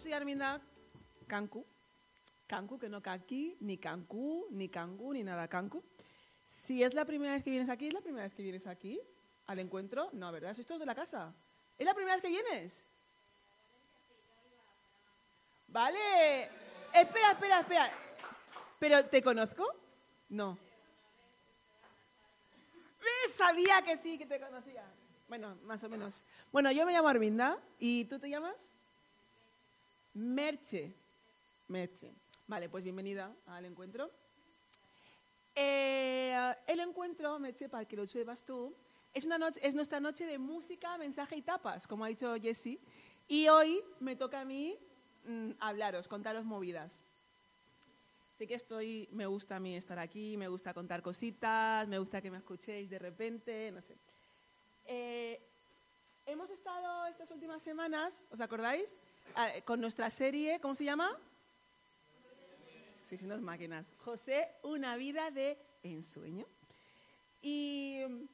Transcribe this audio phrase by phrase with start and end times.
[0.00, 0.60] soy Arminda
[1.26, 1.64] Cancu.
[2.46, 5.84] Cancu, que no Caqui, ni Cancú, ni Cangú, ni nada Cancu.
[6.46, 8.98] Si es la primera vez que vienes aquí, ¿es la primera vez que vienes aquí
[9.46, 10.08] al encuentro?
[10.12, 10.54] No, ¿verdad?
[10.54, 11.32] ¿Sois todos de la casa?
[11.78, 12.82] ¿Es la primera vez que vienes?
[15.68, 16.44] Vale.
[16.92, 17.90] Espera, espera, espera.
[18.80, 19.68] ¿Pero te conozco?
[20.30, 20.58] No.
[23.00, 23.34] ¿Ves?
[23.34, 24.84] Sabía que sí, que te conocía.
[25.28, 26.24] Bueno, más o menos.
[26.50, 27.58] Bueno, yo me llamo Arminda.
[27.78, 28.70] ¿Y tú te llamas?
[30.14, 30.92] Merche.
[31.68, 32.12] Merche.
[32.48, 34.10] Vale, pues bienvenida al encuentro.
[35.54, 38.74] Eh, el encuentro, Merche, para que lo sepas tú,
[39.14, 42.80] es, una noche, es nuestra noche de música, mensaje y tapas, como ha dicho Jessie.
[43.28, 44.76] Y hoy me toca a mí
[45.24, 47.04] mm, hablaros, contaros movidas.
[48.36, 52.20] Sé que estoy, me gusta a mí estar aquí, me gusta contar cositas, me gusta
[52.20, 53.96] que me escuchéis de repente, no sé.
[54.86, 55.40] Eh,
[56.26, 58.98] hemos estado estas últimas semanas, ¿os acordáis?
[59.34, 61.16] Ah, con nuestra serie, ¿cómo se llama?
[63.02, 63.86] Sí, sí, unas máquinas.
[63.98, 66.46] José, una vida de ensueño.
[67.42, 68.24] Y mm,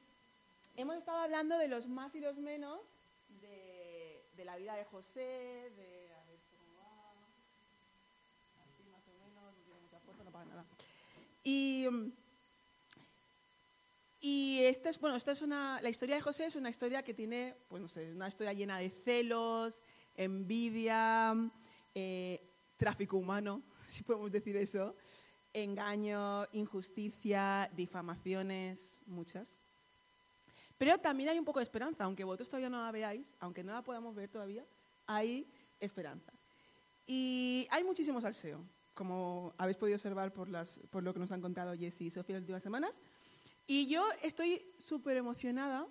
[0.75, 2.79] hemos estado hablando de los más y los menos
[3.41, 6.07] de, la vida de José, de
[11.43, 11.87] Y,
[14.19, 17.13] y esta es, bueno, esta es una, la historia de José es una historia que
[17.13, 19.79] tiene, pues no sé, una historia llena de celos,
[20.17, 21.33] envidia,
[21.95, 22.41] eh,
[22.75, 24.95] tráfico humano, si podemos decir eso,
[25.53, 29.55] engaño, injusticia, difamaciones, muchas.
[30.77, 33.73] Pero también hay un poco de esperanza, aunque vosotros todavía no la veáis, aunque no
[33.73, 34.65] la podamos ver todavía,
[35.05, 35.47] hay
[35.79, 36.33] esperanza.
[37.07, 38.63] Y hay muchísimo salseo
[38.97, 42.35] como habéis podido observar por, las, por lo que nos han contado Jessy y Sofía
[42.35, 42.99] las últimas semanas.
[43.67, 45.85] Y yo estoy súper emocionada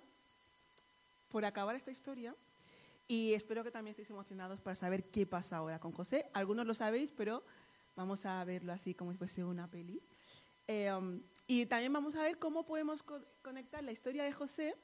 [1.29, 2.35] por acabar esta historia
[3.07, 6.29] y espero que también estéis emocionados para saber qué pasa ahora con José.
[6.33, 7.43] Algunos lo sabéis, pero
[7.95, 10.01] vamos a verlo así como si fuese una peli.
[10.67, 10.91] Eh,
[11.47, 13.03] y también vamos a ver cómo podemos
[13.41, 14.75] conectar la historia de José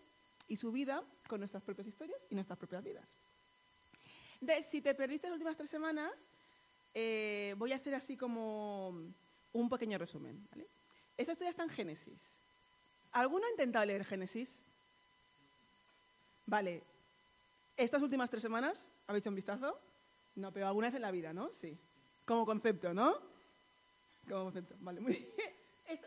[0.48, 3.10] y su vida con nuestras propias historias y nuestras propias vidas.
[4.40, 6.30] Entonces, si te perdiste las últimas tres semanas,
[6.94, 8.90] eh, voy a hacer así como
[9.52, 10.48] un pequeño resumen.
[11.18, 12.42] Esta historia está en Génesis.
[13.12, 14.64] ¿Alguno ha intentado leer Génesis?
[16.46, 16.93] Vale.
[17.76, 19.80] ¿Estas últimas tres semanas habéis hecho un vistazo?
[20.36, 21.52] No, pero alguna vez en la vida, ¿no?
[21.52, 21.78] Sí.
[22.26, 23.18] Como concepto, ¿no?
[24.28, 24.76] Como concepto.
[24.80, 25.30] Vale, muy bien.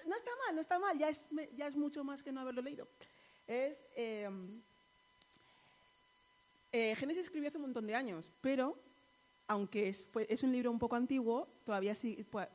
[0.07, 0.99] No está mal, no está mal.
[0.99, 2.89] Ya es, mucho más que no haberlo leído.
[3.47, 4.29] Es, eh,
[6.73, 8.77] eh, Génesis escribió hace un montón de años, pero
[9.49, 11.95] aunque es, un libro un poco antiguo, todavía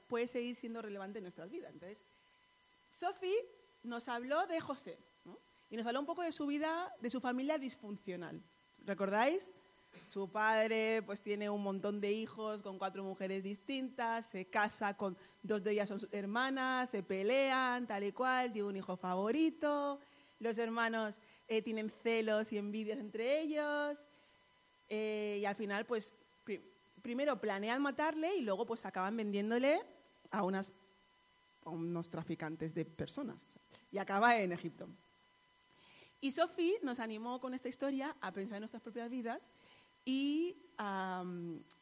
[0.07, 1.71] puede seguir siendo relevante en nuestras vidas.
[1.71, 2.03] Entonces,
[2.89, 3.45] Sophie
[3.83, 4.97] nos habló de José
[5.69, 8.41] y nos habló un poco de su vida, de su familia disfuncional.
[8.85, 9.51] ¿Recordáis?
[10.07, 15.15] Su padre pues tiene un montón de hijos con cuatro mujeres distintas, se casa con
[15.43, 19.99] dos de ellas son hermanas, se pelean, tal y cual, tiene un hijo favorito,
[20.39, 23.97] los hermanos eh, tienen celos y envidias entre ellos,
[24.89, 26.13] eh, y al final pues
[27.01, 29.81] primero planean matarle y luego pues acaban vendiéndole
[30.29, 30.71] a, unas,
[31.63, 33.37] unos traficantes de personas.
[33.91, 34.87] Y acaba en Egipto.
[36.21, 39.47] Y Sophie nos animó con esta historia a pensar en nuestras propias vidas
[40.05, 40.55] y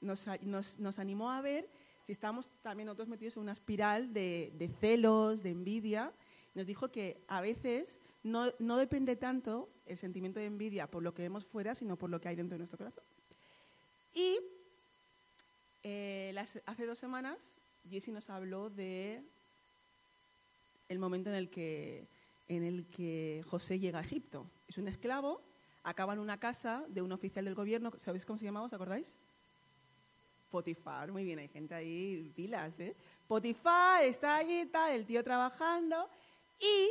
[0.01, 1.69] nos, animó a ver
[2.03, 6.13] si estamos también nosotros metidos en una espiral de, celos, de envidia.
[6.55, 11.21] Nos dijo que a veces no, depende tanto el sentimiento de envidia por lo que
[11.21, 13.03] vemos fuera, sino por lo que hay dentro de nuestro corazón.
[14.13, 14.39] Y
[15.83, 16.33] eh,
[16.65, 17.57] hace dos semanas,
[17.89, 19.21] Jessie nos habló de
[20.87, 22.07] el momento en el, que,
[22.49, 24.49] en el que José llega a Egipto.
[24.67, 25.41] Es un esclavo,
[25.83, 27.91] acaba en una casa de un oficial del gobierno.
[27.97, 28.65] ¿Sabéis cómo se llamaba?
[28.65, 29.15] ¿Os acordáis?
[30.49, 32.95] Potifar, muy bien, hay gente ahí, pilas, ¿eh?
[33.27, 36.09] Potifar está allí, está el tío trabajando
[36.59, 36.89] y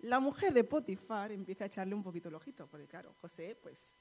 [0.00, 3.94] la mujer de Potifar empieza a echarle un poquito el ojito, porque claro, José, pues,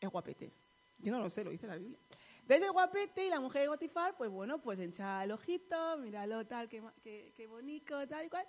[0.00, 0.50] es guapete.
[0.98, 1.98] Yo no lo sé, lo dice la Biblia.
[2.46, 6.44] Ves el guapete y la mujer de Potifar, pues bueno, pues echa el ojito, míralo
[6.46, 6.82] tal, qué,
[7.36, 8.44] qué, bonito, tal y cual.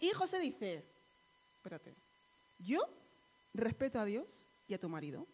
[0.00, 0.84] Y José dice,
[1.56, 1.94] espérate,
[2.58, 2.80] yo
[3.54, 5.26] respeto a Dios y a tu marido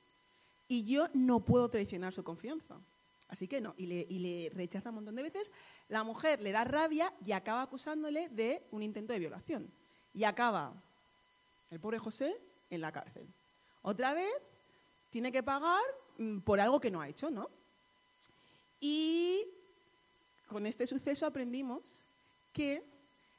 [0.69, 2.81] y yo no puedo traicionar su confianza.
[3.29, 5.53] Así que no, y le, y rechaza un montón de veces.
[5.89, 9.71] La mujer le da rabia y acaba acusándole de un intento de violación.
[10.13, 10.73] Y acaba
[11.71, 12.37] el pobre José
[12.71, 13.27] en la cárcel.
[13.83, 14.33] Otra vez
[15.11, 15.83] tiene que pagar
[16.19, 17.51] mm, por algo que no ha hecho, ¿no?
[18.81, 19.47] Y
[20.47, 22.05] con este suceso aprendimos
[22.53, 22.85] que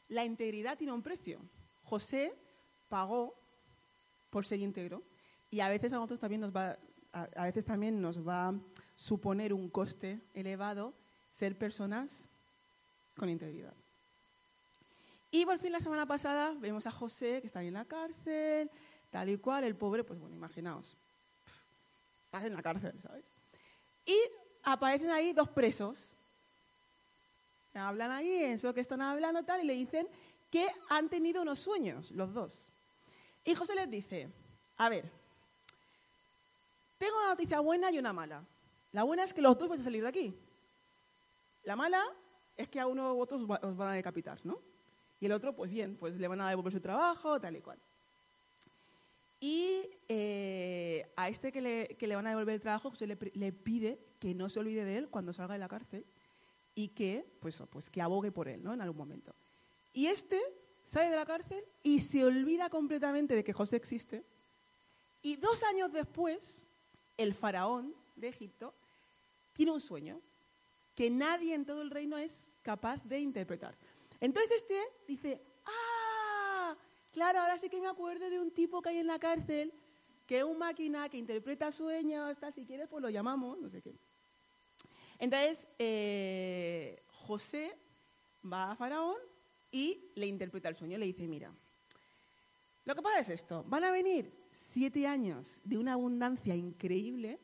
[0.10, 1.40] la integridad tiene un precio.
[1.84, 2.34] José
[2.90, 3.36] pagó
[4.30, 5.04] por ser íntegro
[5.50, 6.78] y a veces a nosotros también nos va
[7.16, 8.54] a, veces también nos va
[8.96, 10.94] suponer un coste elevado
[11.32, 12.30] ser personas
[13.16, 13.74] con integridad.
[15.32, 18.70] Y por fin la semana pasada vemos a José, que está ahí en la cárcel,
[19.10, 20.98] tal y cual, el pobre, pues bueno, imaginaos,
[22.26, 23.32] estás en la cárcel, ¿sabes?
[24.06, 24.18] Y
[24.64, 26.16] aparecen ahí dos presos.
[27.76, 30.08] Hablan ahí, eso que están hablando tal, y le dicen
[30.50, 32.72] que han tenido unos sueños, los dos.
[33.44, 34.30] Y José les dice,
[34.78, 35.12] a ver,
[36.98, 38.44] tengo una noticia buena y una mala.
[38.92, 40.34] La buena es que los dos vais a salir de aquí.
[41.64, 42.02] La mala
[42.56, 44.62] es que a uno u otro os van a decapitar, ¿no?
[45.20, 47.80] Y el otro, pues bien, pues le van a devolver su trabajo, tal y cual.
[49.40, 53.16] Y eh, a este que le, van a devolver el trabajo, se le,
[53.52, 56.06] pide que no se olvide de él cuando salga de la cárcel
[56.76, 58.74] y que, pues, pues que abogue por él, ¿no?
[58.74, 59.34] En algún momento.
[59.94, 60.42] Y este
[60.84, 64.24] sale de la cárcel y se olvida completamente de que José existe.
[65.22, 66.68] Y dos años después,
[67.18, 68.74] el faraón de Egipto
[69.54, 70.22] tiene un sueño
[70.94, 73.76] que nadie en todo el reino es capaz de interpretar.
[74.20, 76.76] Entonces este dice, ah,
[77.12, 79.74] claro, ahora sí que me acuerdo de un tipo que hay en la cárcel,
[80.26, 83.82] que es un máquina que interpreta sueños, tal, si quieres pues lo llamamos, no sé
[83.82, 83.96] qué.
[85.20, 87.78] Entonces, eh, José
[88.52, 89.18] va a Faraón
[89.72, 91.54] y le interpreta el sueño, le dice, mira,
[92.86, 97.40] lo que pasa es esto, van a venir siete años de una abundancia increíble,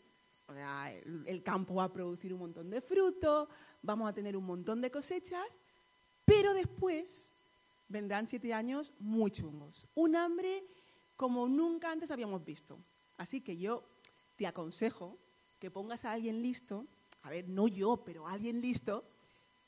[1.26, 3.50] el, campo va a producir un montón de fruto,
[3.82, 5.60] vamos a tener un montón de cosechas,
[6.26, 7.32] pero después
[7.88, 9.88] vendrán siete años muy chungos.
[9.96, 10.64] Un hambre
[11.16, 12.80] como nunca antes habíamos visto.
[13.18, 13.84] Así que yo
[14.36, 15.18] te aconsejo
[15.60, 16.86] que pongas a alguien listo,
[17.24, 19.06] a ver, no yo, pero alguien listo,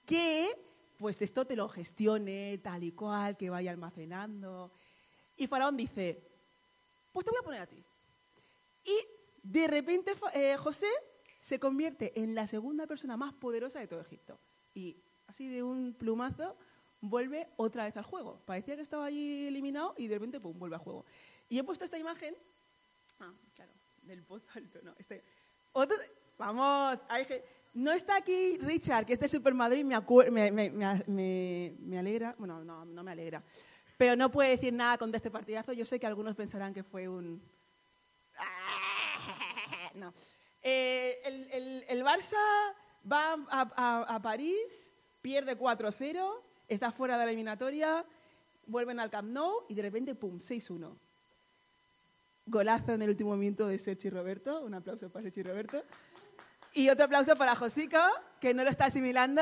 [0.06, 0.50] que
[0.98, 4.72] pues esto te lo gestione tal y cual, que vaya almacenando.
[5.36, 6.24] Y Faraón dice,
[7.12, 7.84] pues te voy a poner a ti.
[8.86, 8.98] Y
[9.44, 10.88] de repente eh, José
[11.40, 14.40] se convierte en la segunda persona más poderosa de todo Egipto.
[14.74, 14.98] Y
[15.28, 16.56] así de un plumazo
[17.02, 18.42] vuelve otra vez al juego.
[18.46, 21.06] Parecía que estaba allí eliminado y de repente pum, vuelve al juego.
[21.50, 22.36] Y he puesto esta imagen.
[23.20, 23.74] Ah, claro,
[24.04, 24.96] del pozo alto, no.
[24.98, 25.24] Este,
[26.38, 27.04] vamos,
[27.74, 29.96] no está aquí Richard, que este Super Madrid me,
[31.98, 32.36] alegra.
[32.38, 33.44] Bueno, no, me alegra.
[33.98, 35.74] Pero no puede decir nada con este partidazo.
[35.74, 37.42] Yo sé que algunos pensarán que fue un
[39.96, 40.14] no.
[40.62, 42.38] Eh, el, Barça
[43.12, 48.06] va a, París, pierde 4-0, está fuera de la eliminatoria,
[48.66, 50.96] vuelven al Camp Nou y de repente, ¡pum!, 6-1.
[52.46, 54.62] Golazo en el último minuto de Sergi Roberto.
[54.62, 55.84] Un aplauso para Sergi Roberto.
[56.74, 58.00] Y otro aplauso para Josico,
[58.40, 59.42] que no lo está asimilando.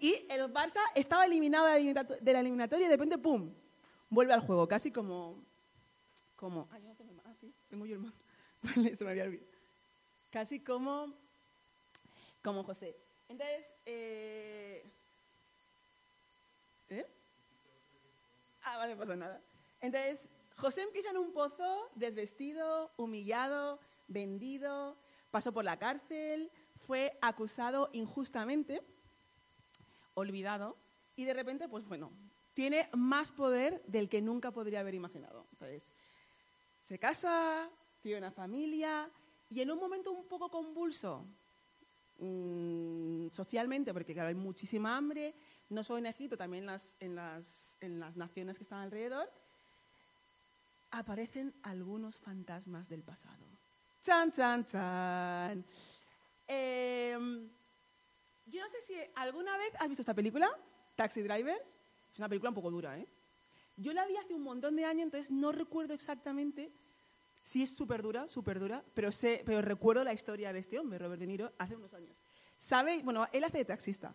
[0.00, 3.52] Y el Barça estaba eliminado de la eliminatoria y de repente, ¡pum!,
[4.10, 4.68] vuelve al juego.
[4.68, 5.42] Casi como...
[6.36, 7.26] como no tengo más.
[7.26, 9.58] Ah, sí, tengo yo el Se me había olvidado
[10.30, 11.12] casi como,
[12.42, 12.96] como José.
[13.28, 14.84] Entonces, eh,
[16.90, 17.06] ¿eh?
[18.62, 19.40] Ah, vale, no pasa nada.
[19.80, 23.78] Entonces, José empieza en un pozo, desvestido, humillado,
[24.08, 24.96] vendido,
[25.30, 28.82] pasó por la cárcel, fue acusado injustamente,
[30.14, 30.76] olvidado,
[31.16, 32.12] y de repente, pues bueno,
[32.54, 35.46] tiene más poder del que nunca podría haber imaginado.
[35.52, 35.92] Entonces,
[36.80, 37.68] se casa,
[38.00, 39.10] tiene una familia,
[39.50, 41.24] y en un momento un poco convulso
[42.18, 45.34] mmm, socialmente, porque claro, hay muchísima hambre,
[45.70, 49.30] no solo en Egipto, también las, en las, en las naciones que están alrededor,
[50.90, 53.44] aparecen algunos fantasmas del pasado.
[54.02, 55.64] ¡Chan, chan, chan!
[56.48, 57.48] Em,
[58.46, 60.50] yo no sé si alguna vez has visto esta película,
[60.96, 61.62] Taxi Driver.
[62.12, 63.06] Es una película un poco dura, ¿eh?
[63.76, 66.72] Yo la vi hace un montón de años, entonces no recuerdo exactamente
[67.48, 70.98] Sí es súper dura, súper dura, pero, sé, pero recuerdo la historia de este hombre,
[70.98, 72.14] Robert De Niro, hace unos años.
[72.58, 74.14] Sabe, bueno, él hace de taxista.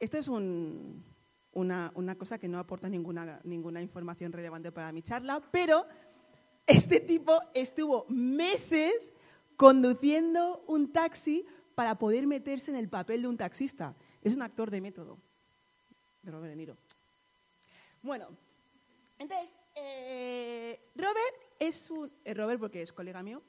[0.00, 5.40] Esto es una, una, cosa que no aporta ninguna, ninguna información relevante para mi charla,
[5.52, 5.86] pero
[6.66, 9.14] este tipo estuvo meses
[9.56, 13.94] conduciendo un taxi para poder meterse en el papel de un taxista.
[14.22, 15.18] Es un actor de método,
[16.22, 16.76] de Robert De Niro.
[18.02, 18.28] Bueno,
[19.18, 22.10] entonces, eh, Robert es un...
[22.24, 23.42] Eh, Robert, porque es colega mío.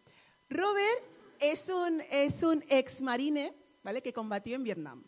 [0.50, 1.03] Robert
[1.39, 3.53] es un, es un ex marine,
[3.84, 4.01] ¿vale?
[4.01, 5.03] Que combatió en Vietnam.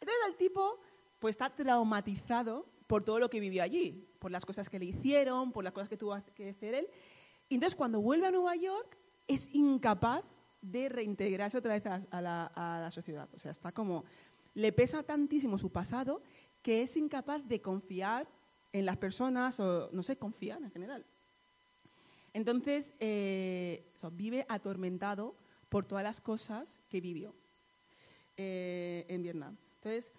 [0.00, 0.80] Entonces el tipo
[1.18, 5.52] pues está traumatizado por todo lo que vivió allí, por las cosas que le hicieron,
[5.52, 6.88] por las cosas que tuvo que hacer él.
[7.48, 10.24] Y entonces cuando vuelve a Nueva York es incapaz
[10.70, 13.28] de reintegrarse otra vez a la, sociedad.
[13.34, 14.04] O sea, está como...
[14.54, 16.22] Le pesa tantísimo su pasado
[16.62, 18.28] que es incapaz de confiar
[18.72, 21.04] en las personas o, no sé, confiar en general.
[22.32, 25.34] Entonces, eh, vive atormentado
[25.68, 27.34] por todas las cosas que vivió.
[28.36, 29.56] eh, en Vietnam.
[29.76, 30.12] Entonces,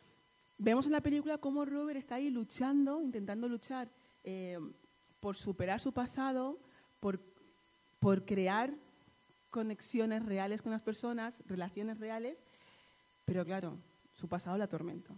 [0.58, 3.90] vemos en la película cómo Robert está ahí luchando, intentando luchar
[4.24, 4.58] eh,
[5.20, 6.60] por superar su pasado,
[7.00, 7.20] por,
[8.00, 8.74] por crear
[9.55, 12.43] conexiones reales con las personas, relaciones reales,
[13.24, 13.77] pero claro,
[14.13, 15.13] su pasado la atormenta.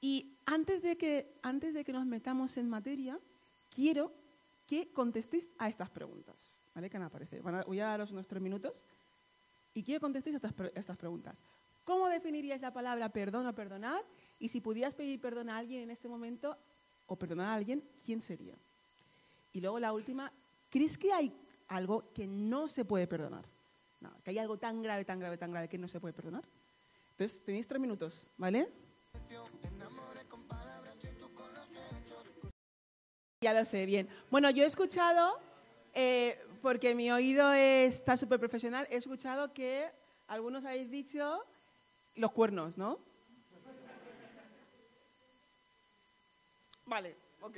[0.00, 3.16] Y antes de que, antes de que nos metamos en materia,
[3.72, 4.12] quiero
[4.66, 6.56] que contestéis a estas preguntas.
[6.74, 6.90] ¿Vale?
[6.90, 7.40] Que me aparece.
[7.40, 8.84] voy a daros unos tres minutos
[9.74, 11.40] y quiero contestéis a estas, estas preguntas.
[11.84, 14.02] ¿Cómo definiríais la palabra perdón o perdonar?
[14.40, 16.56] Y si pudieras pedir perdón a alguien en este momento
[17.06, 18.56] o perdonar a alguien, ¿quién sería?
[19.52, 20.32] Y luego la última,
[20.68, 21.32] ¿crees que hay
[21.68, 23.44] algo que no se puede perdonar?
[24.00, 26.44] No, que hay algo tan grave, tan grave, tan grave que no se puede perdonar.
[27.10, 28.68] Entonces, tenéis tres minutos, ¿vale?
[33.40, 34.08] Ya lo sé, bien.
[34.30, 35.38] Bueno, yo he escuchado,
[35.94, 39.90] eh, porque mi oído está súper profesional, he escuchado que
[40.26, 41.44] algunos habéis dicho
[42.16, 42.98] los cuernos, ¿no?
[46.84, 47.56] Vale, ok.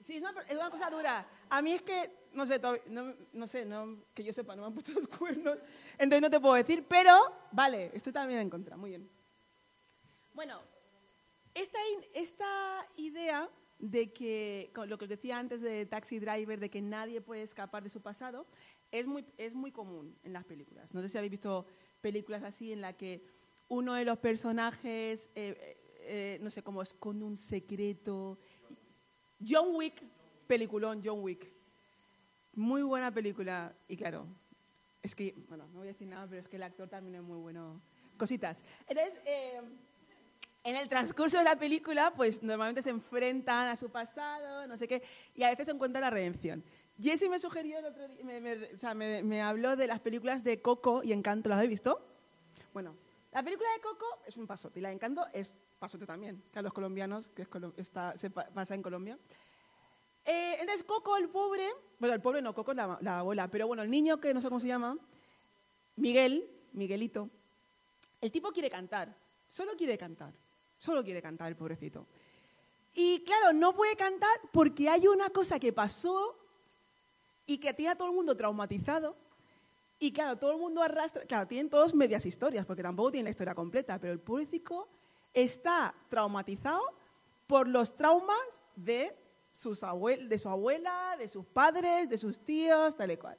[0.00, 1.26] Sí, es una, es una, cosa dura.
[1.48, 4.68] A mí es que, no sé, no, no, sé, no, que yo sepa, no me
[4.68, 5.58] han puesto los cuernos,
[5.92, 7.14] entonces no te puedo decir, pero
[7.52, 9.08] vale, estoy también en contra, muy bien.
[10.34, 10.60] Bueno,
[11.54, 11.78] esta,
[12.14, 17.20] esta idea de que, lo que os decía antes de Taxi Driver, de que nadie
[17.20, 18.46] puede escapar de su pasado,
[18.90, 20.92] es muy, es muy común en las películas.
[20.94, 21.66] No sé si habéis visto
[22.00, 23.22] películas así en las que
[23.68, 28.38] uno de los personajes, eh, eh, eh, no sé, cómo esconde un secreto.
[29.46, 30.02] John Wick,
[30.46, 31.57] peliculón, John Wick.
[32.58, 33.72] Muy buena película.
[33.86, 34.26] Y claro,
[35.00, 37.22] es que, bueno, no voy a decir nada, pero es que el actor también es
[37.22, 37.80] muy bueno.
[38.16, 38.64] Cositas.
[38.88, 39.14] Entonces,
[40.64, 44.88] en el transcurso de la película, pues normalmente se enfrentan a su pasado, no sé
[44.88, 45.04] qué,
[45.36, 46.64] y a veces se encuentra la redención.
[47.00, 50.60] Jesse me sugirió el otro día, me, o sea, me, habló de las películas de
[50.60, 51.48] Coco y Encanto.
[51.48, 52.04] ¿Las habéis visto?
[52.74, 52.96] Bueno,
[53.30, 56.58] la película de Coco es un pasote y la de Encanto es pasote también, que
[56.58, 57.46] a los colombianos, que
[57.76, 59.16] está, se pasa en Colombia.
[60.30, 61.66] Eh, entonces Coco, el pobre,
[61.98, 64.48] bueno, el pobre no, Coco la, la abuela, pero bueno, el niño que no sé
[64.48, 64.98] cómo se llama,
[65.96, 67.30] Miguel, Miguelito,
[68.20, 69.14] el tipo quiere cantar,
[69.48, 70.32] solo quiere cantar.
[70.78, 72.06] Solo quiere cantar el pobrecito.
[72.94, 76.36] Y claro, no puede cantar porque hay una cosa que pasó
[77.46, 79.16] y que tiene a todo el mundo traumatizado.
[79.98, 83.30] Y claro, todo el mundo arrastra, claro, tienen todos medias historias, porque tampoco tienen la
[83.30, 84.88] historia completa, pero el pobrecito
[85.34, 86.82] está traumatizado
[87.48, 89.14] por los traumas de,
[89.58, 93.36] sus de su abuela, de sus padres, de sus tíos, tal y cual.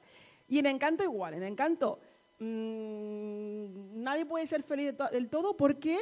[0.48, 1.98] Y en Encanto igual, en Encanto
[2.38, 5.98] mmm, nadie puede ser feliz del todo porque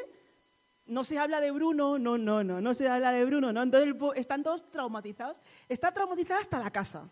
[0.87, 3.63] no se habla de Bruno, no, no, no, no se habla de Bruno, no.
[3.63, 5.41] Entonces están todos traumatizados.
[5.69, 7.09] Está traumatizada hasta la casa.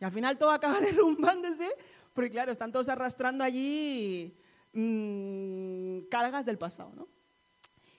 [0.00, 1.68] Y al final todo acaba derrumbándose,
[2.14, 4.34] porque claro, están todos arrastrando allí
[4.72, 7.06] mmm, cargas del pasado, ¿no?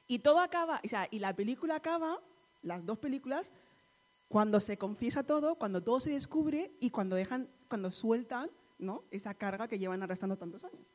[0.08, 2.20] Y todo acaba, o sea, y la película acaba,
[2.64, 3.50] las dos películas,
[4.32, 9.04] cuando se confiesa todo, cuando todo se descubre y cuando dejan, cuando sueltan, ¿no?
[9.12, 10.88] Esa carga que llevan arrastrando tantos años.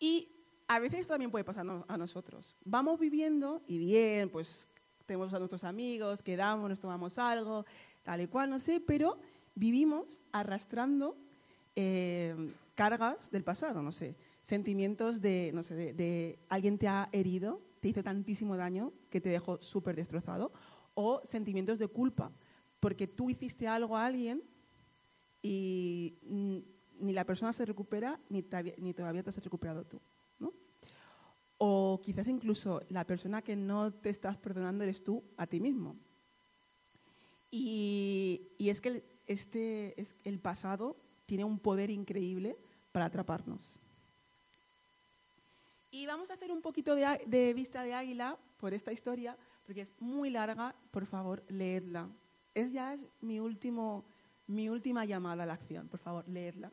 [0.00, 0.30] Y
[0.66, 2.56] a veces esto también puede pasar a nosotros.
[2.64, 4.66] Vamos viviendo y bien, pues
[5.04, 7.66] tenemos a nuestros amigos, quedamos, nos tomamos algo,
[8.02, 9.18] tal y cual, no sé, pero
[9.54, 11.18] vivimos arrastrando
[11.76, 12.34] eh,
[12.74, 17.88] cargas del pasado, no sé, sentimientos de, no sé, de, alguien te ha herido, te
[17.88, 20.50] hizo tantísimo daño que te dejó súper destrozado,
[20.94, 22.32] o sentimientos de culpa,
[22.80, 24.42] porque tú hiciste algo a alguien
[25.42, 26.16] y
[26.98, 28.44] ni la persona se recupera, ni,
[28.78, 30.00] ni todavía te has recuperado tú.
[31.58, 35.96] O quizás incluso la persona que no te estás perdonando eres tú a ti mismo.
[37.50, 40.96] Y, es que el, este, es, el pasado
[41.26, 42.58] tiene un poder increíble
[42.90, 43.80] para atraparnos.
[45.90, 49.92] Y vamos a hacer un poquito de, vista de águila por esta historia, porque es
[50.00, 52.08] muy larga, por favor, leedla.
[52.54, 54.04] Es ya mi, último,
[54.46, 56.70] mi última llamada a la acción, por favor, leedla.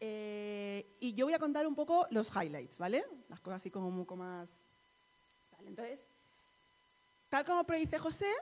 [0.00, 3.04] Eh, y yo voy a contar un poco los highlights, ¿vale?
[3.28, 4.48] Las cosas así como un poco más...
[5.64, 6.06] entonces,
[7.28, 8.32] tal como predice José,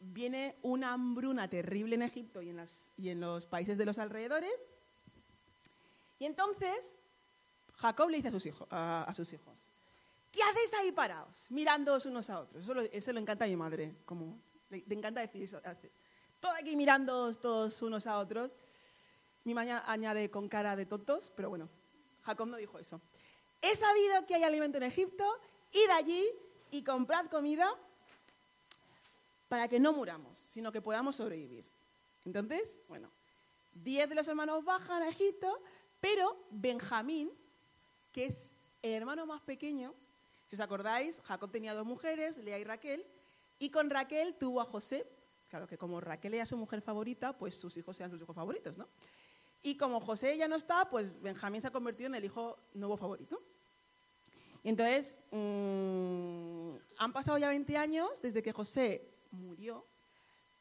[0.00, 3.98] viene una hambruna terrible en Egipto y en, las, y en los países de los
[3.98, 4.52] alrededores.
[6.18, 6.96] Y entonces,
[7.74, 9.67] Jacob le dice a sus, a, sus hijos,
[10.32, 12.62] ¿qué hacéis ahí parados, mirándoos unos a otros?
[12.62, 14.38] Eso lo, eso encanta a mi madre, como
[14.70, 15.60] le, encanta decir eso.
[16.40, 18.58] Todo aquí mirándoos todos unos a otros.
[19.44, 21.68] Mi maña añade con cara de tontos, pero bueno,
[22.22, 23.00] Jacob no dijo eso.
[23.62, 25.24] He sabido que hay alimento en Egipto,
[25.72, 26.24] id allí
[26.70, 27.68] y comprad comida
[29.48, 31.64] para que no muramos, sino que podamos sobrevivir.
[32.24, 33.10] Entonces, bueno,
[33.72, 35.62] diez de los hermanos bajan a Egipto,
[36.00, 37.32] pero Benjamín
[38.12, 39.94] que es el hermano más pequeño.
[40.48, 43.06] Si os acordáis, Jacob tenía dos mujeres, Lea y Raquel,
[43.58, 45.06] y con Raquel tuvo a José.
[45.50, 48.78] Claro que como Raquel era su mujer favorita, pues sus hijos eran sus hijos favoritos,
[48.78, 48.88] ¿no?
[49.62, 52.96] Y como José ya no está, pues Benjamín se ha convertido en el hijo nuevo
[52.96, 53.42] favorito.
[54.62, 59.84] Y entonces, mm, han pasado ya 20 años desde que José murió,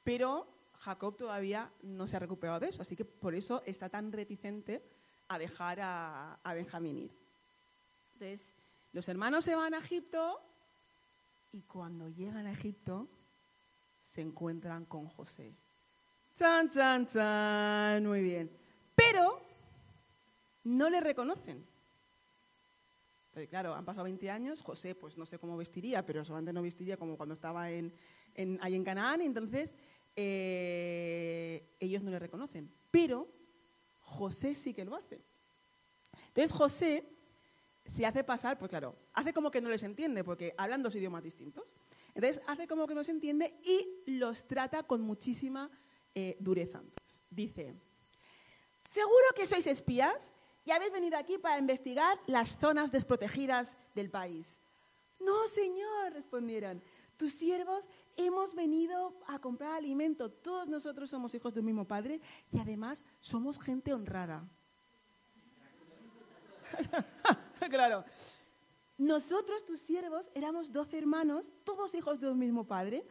[0.03, 0.47] pero
[0.79, 4.83] Jacob todavía no se ha recuperado de eso, así que por eso está tan reticente
[5.29, 7.11] a dejar a, a Benjamín ir.
[8.13, 8.53] Entonces,
[8.93, 10.41] los hermanos se van a Egipto
[11.51, 13.07] y cuando llegan a Egipto
[14.01, 15.53] se encuentran con José.
[16.35, 18.51] Chan, chan, chan, muy bien.
[18.95, 19.41] Pero
[20.63, 21.65] no le reconocen.
[23.49, 26.97] Claro, han pasado 20 años, José pues no sé cómo vestiría, pero solamente no vestiría
[26.97, 27.93] como cuando estaba en,
[28.33, 29.75] en, ahí en Canaán, entonces
[30.15, 32.71] eh, ellos no le reconocen.
[32.89, 33.27] Pero
[34.01, 35.21] José sí que lo hace.
[36.29, 37.16] Entonces José
[37.87, 41.23] se hace pasar, pues claro, hace como que no les entiende, porque hablan dos idiomas
[41.23, 41.65] distintos.
[42.13, 45.69] Entonces hace como que no se entiende y los trata con muchísima
[46.15, 46.81] eh, dureza.
[47.29, 47.75] dice,
[48.83, 50.33] seguro que sois espías
[50.65, 54.59] y habéis venido aquí para investigar las zonas desprotegidas del país.
[55.19, 56.81] No, señor, respondieron,
[57.17, 60.29] tus siervos hemos venido a comprar alimento.
[60.31, 62.19] Todos nosotros somos hijos del mismo padre
[62.51, 64.47] y además somos gente honrada.
[67.69, 68.03] claro.
[68.97, 73.05] Nosotros, tus siervos, éramos doce hermanos, todos hijos del mismo padre,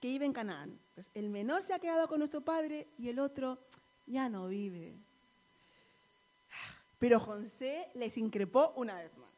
[0.00, 0.78] que viven en Canaán.
[1.14, 3.58] el menor se ha quedado con nuestro padre y el otro
[4.06, 4.94] ya no vive.
[6.98, 9.30] Pero José les increpó una vez más.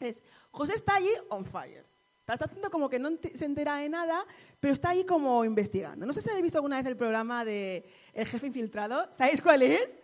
[0.00, 1.84] Es, José está allí on fire.
[2.28, 4.26] Está haciendo como que no se entera de nada,
[4.58, 6.04] pero está ahí como investigando.
[6.04, 9.08] No sé si habéis visto alguna vez el programa de El jefe infiltrado.
[9.12, 9.96] ¿Sabéis cuál es?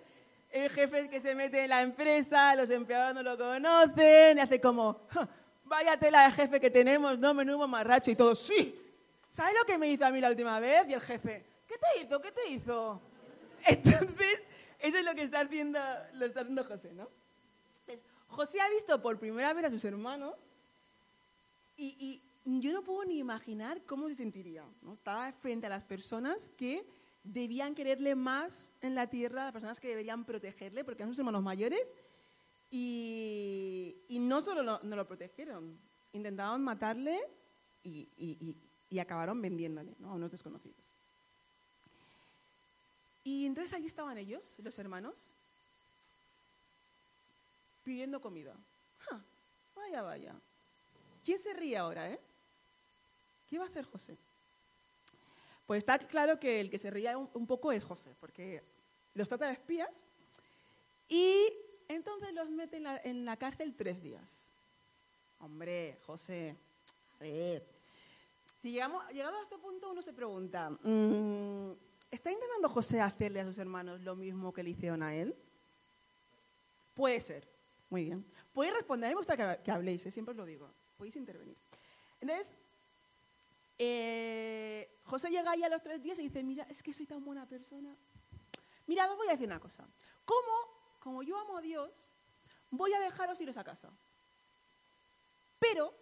[0.52, 4.60] El jefe que se mete en la empresa, los empleados no lo conocen, y hace
[4.60, 5.00] como,
[5.64, 8.78] vaya tela de jefe que tenemos, no, menudo mamarracho, y todo, sí.
[9.30, 10.86] ¿Sabes lo que me hizo a mí la última vez?
[10.90, 12.20] Y el jefe, ¿qué te hizo?
[12.20, 13.00] ¿Qué te hizo?
[13.66, 14.42] Entonces,
[14.78, 15.78] eso es lo que está haciendo,
[16.14, 17.08] lo está haciendo José, ¿no?
[17.80, 20.34] Entonces, José ha visto por primera vez a sus hermanos
[21.76, 24.64] y, yo no puedo ni imaginar cómo se sentiría.
[24.82, 24.94] ¿no?
[24.94, 26.84] Estaba frente a las personas que
[27.24, 31.42] debían quererle más en la tierra, las personas que deberían protegerle, porque eran sus hermanos
[31.42, 31.96] mayores,
[32.74, 35.78] y, no solo no, lo protegieron,
[36.12, 37.20] intentaban matarle
[37.84, 38.56] y,
[38.98, 40.76] acabaron vendiéndole a unos desconocidos.
[43.24, 45.30] Y entonces allí estaban ellos, los hermanos,
[47.84, 48.54] pidiendo comida.
[49.76, 50.34] vaya, vaya.
[51.24, 52.20] ¿Quién se ríe ahora, eh?
[53.48, 54.16] ¿Qué va a hacer José?
[55.66, 58.62] Pues está claro que el que se ríe un, poco es José, porque
[59.14, 60.04] los trata de espías
[61.08, 61.52] y
[61.88, 64.50] entonces los mete en la, cárcel tres días.
[65.38, 66.56] Hombre, José,
[67.20, 67.62] a.
[68.60, 71.72] Si llegamos, llegado a este punto uno se pregunta, mm,
[72.10, 75.34] ¿está intentando José hacerle a sus hermanos lo mismo que le hicieron a él?
[76.94, 77.48] Puede ser.
[77.90, 78.24] Muy bien.
[78.52, 80.10] Podéis responder, a me gusta que habléis, ¿eh?
[80.10, 80.70] siempre os lo digo
[81.02, 81.56] podéis intervenir.
[82.20, 82.54] Entonces,
[83.78, 87.24] eh, José llega ahí a los tres días y dice, mira, es que soy tan
[87.24, 87.96] buena persona.
[88.86, 89.86] Mira, os voy a decir una cosa.
[90.24, 91.90] ¿Cómo, como yo amo a Dios,
[92.70, 93.90] voy a dejaros iros a casa?
[95.58, 95.94] Pero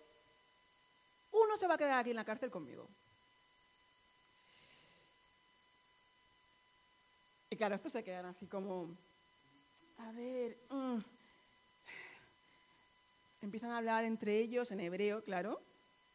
[1.33, 2.89] uno se va a quedar aquí en la cárcel conmigo.
[7.51, 8.97] Y claro, estos se quedan así como,
[9.99, 10.99] a ver, mm,
[13.43, 15.63] Empiezan a hablar entre ellos en hebreo, claro,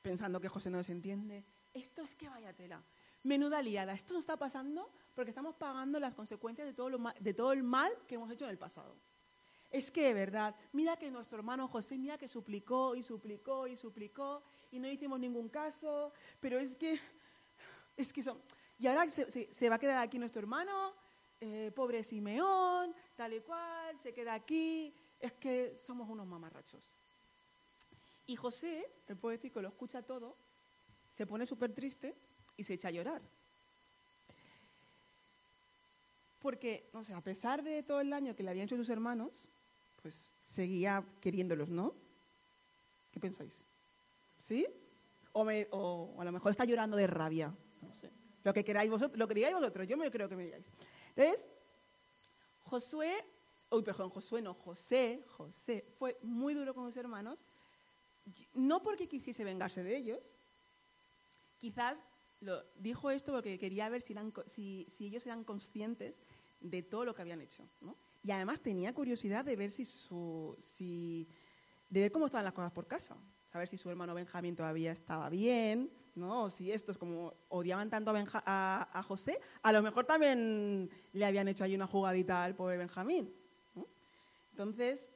[0.05, 1.43] pensando que José no les entiende.
[1.73, 2.83] Esto es que vaya tela.
[3.23, 3.91] Menuda liada.
[3.93, 7.63] Esto nos está pasando porque estamos pagando las consecuencias de todo, lo de todo el
[7.63, 8.95] mal que hemos hecho en el pasado.
[9.71, 13.75] Es que, de verdad, mira que nuestro hermano José, mira que suplicó y suplicó y
[13.75, 16.99] suplicó y no hicimos ningún caso, pero es que,
[17.97, 18.39] es que son...
[18.77, 20.93] Y ahora se, va a quedar aquí nuestro hermano,
[21.41, 24.93] eh, pobre Simeón, tal y cual, se queda aquí.
[25.19, 26.95] Es que somos unos mamarrachos.
[28.27, 30.35] Y José, el poético, lo escucha todo,
[31.11, 32.15] se pone súper triste
[32.57, 33.21] y se echa a llorar.
[36.39, 39.49] Porque, no sé, a pesar de todo el daño que le habían hecho sus hermanos,
[40.01, 41.93] pues seguía queriéndolos, ¿no?
[43.11, 43.65] ¿Qué pensáis?
[44.37, 44.67] ¿Sí?
[45.31, 47.53] O, a lo mejor está llorando de rabia.
[47.81, 48.11] No sé.
[48.43, 50.71] Lo que queráis vosotros, lo que digáis vosotros, yo me creo que me digáis.
[51.15, 51.47] Entonces,
[52.63, 53.25] Josué,
[53.71, 57.43] uy, perdón, Josué no, José, José, fue muy duro con sus hermanos
[58.53, 60.31] no porque quisiese vengarse de ellos,
[61.57, 61.97] quizás
[62.41, 66.21] lo, dijo esto porque quería ver si, ellos eran conscientes
[66.59, 67.67] de todo lo que habían hecho.
[68.23, 71.27] y además tenía curiosidad de ver si
[71.89, 73.15] de ver cómo estaban las cosas por casa,
[73.51, 76.43] saber si su hermano Benjamín todavía estaba bien, ¿no?
[76.43, 81.47] O si estos como odiaban tanto a, a, José, a lo mejor también le habían
[81.47, 83.33] hecho ahí una jugadita al pobre Benjamín.
[84.51, 85.09] Entonces,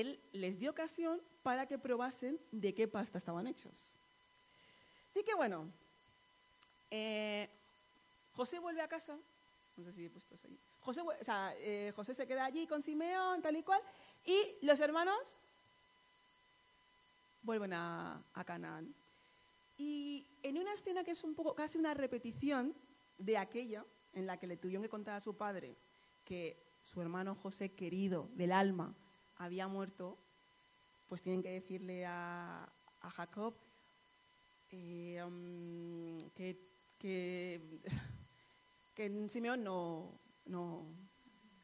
[0.00, 3.90] él les dio ocasión para que probasen de qué pasta estaban hechos.
[5.10, 5.70] Así que bueno,
[6.90, 7.48] eh,
[8.34, 9.18] José vuelve a casa,
[9.76, 10.58] no sé si he puesto eso ahí.
[10.80, 13.80] José, o sea, eh, José se queda allí con Simeón, tal y cual,
[14.24, 15.36] y los hermanos
[17.42, 18.94] vuelven a, a Canaán.
[19.76, 22.74] Y en una escena que es un poco casi una repetición
[23.18, 25.76] de aquella en la que le tuvieron que contar a su padre
[26.24, 28.94] que su hermano José querido del alma
[29.36, 30.18] había muerto,
[31.08, 32.68] pues tienen que decirle a,
[33.16, 33.54] Jacob
[34.70, 36.56] eh, um, que,
[36.98, 37.80] que,
[38.94, 40.86] que, Simeón no, no,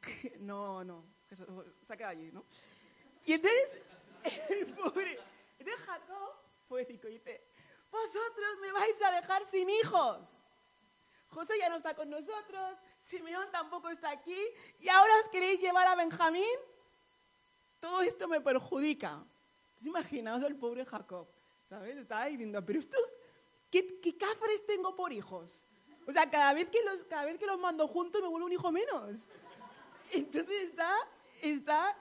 [0.41, 2.45] no, no, que se, ha quedado allí, ¿no?
[3.25, 3.79] Y entonces,
[4.51, 5.19] el pobre,
[5.59, 6.35] entonces Jacob,
[6.69, 7.43] poético, dice,
[7.91, 10.41] vosotros me vais a dejar sin hijos.
[11.31, 14.39] José ya no está con nosotros, Simeón tampoco está aquí,
[14.81, 16.59] y ahora os queréis llevar a Benjamín.
[17.81, 19.25] Todo esto me perjudica.
[19.81, 21.29] Imaginaos al pobre Jacob,
[21.69, 21.97] ¿sabes?
[21.97, 22.97] Estaba diciendo, pero esto,
[23.71, 25.67] ¿qué, qué cafres tengo por hijos?
[26.07, 28.53] O sea, cada vez que los, cada vez que los mando juntos me vuelve un
[28.53, 29.29] hijo menos.
[30.11, 30.97] Entonces está,
[31.43, 31.97] está,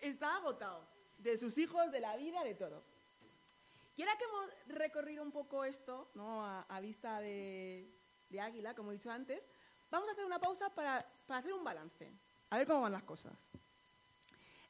[0.00, 2.84] está agotado de sus hijos, de la vida, de todo.
[3.96, 6.44] Y ahora que hemos recorrido un poco esto, ¿no?
[6.44, 7.90] a, vista de,
[8.28, 9.50] de, águila, como he dicho antes,
[9.90, 12.12] vamos a hacer una pausa para, para hacer un balance,
[12.50, 13.48] a ver cómo van las cosas.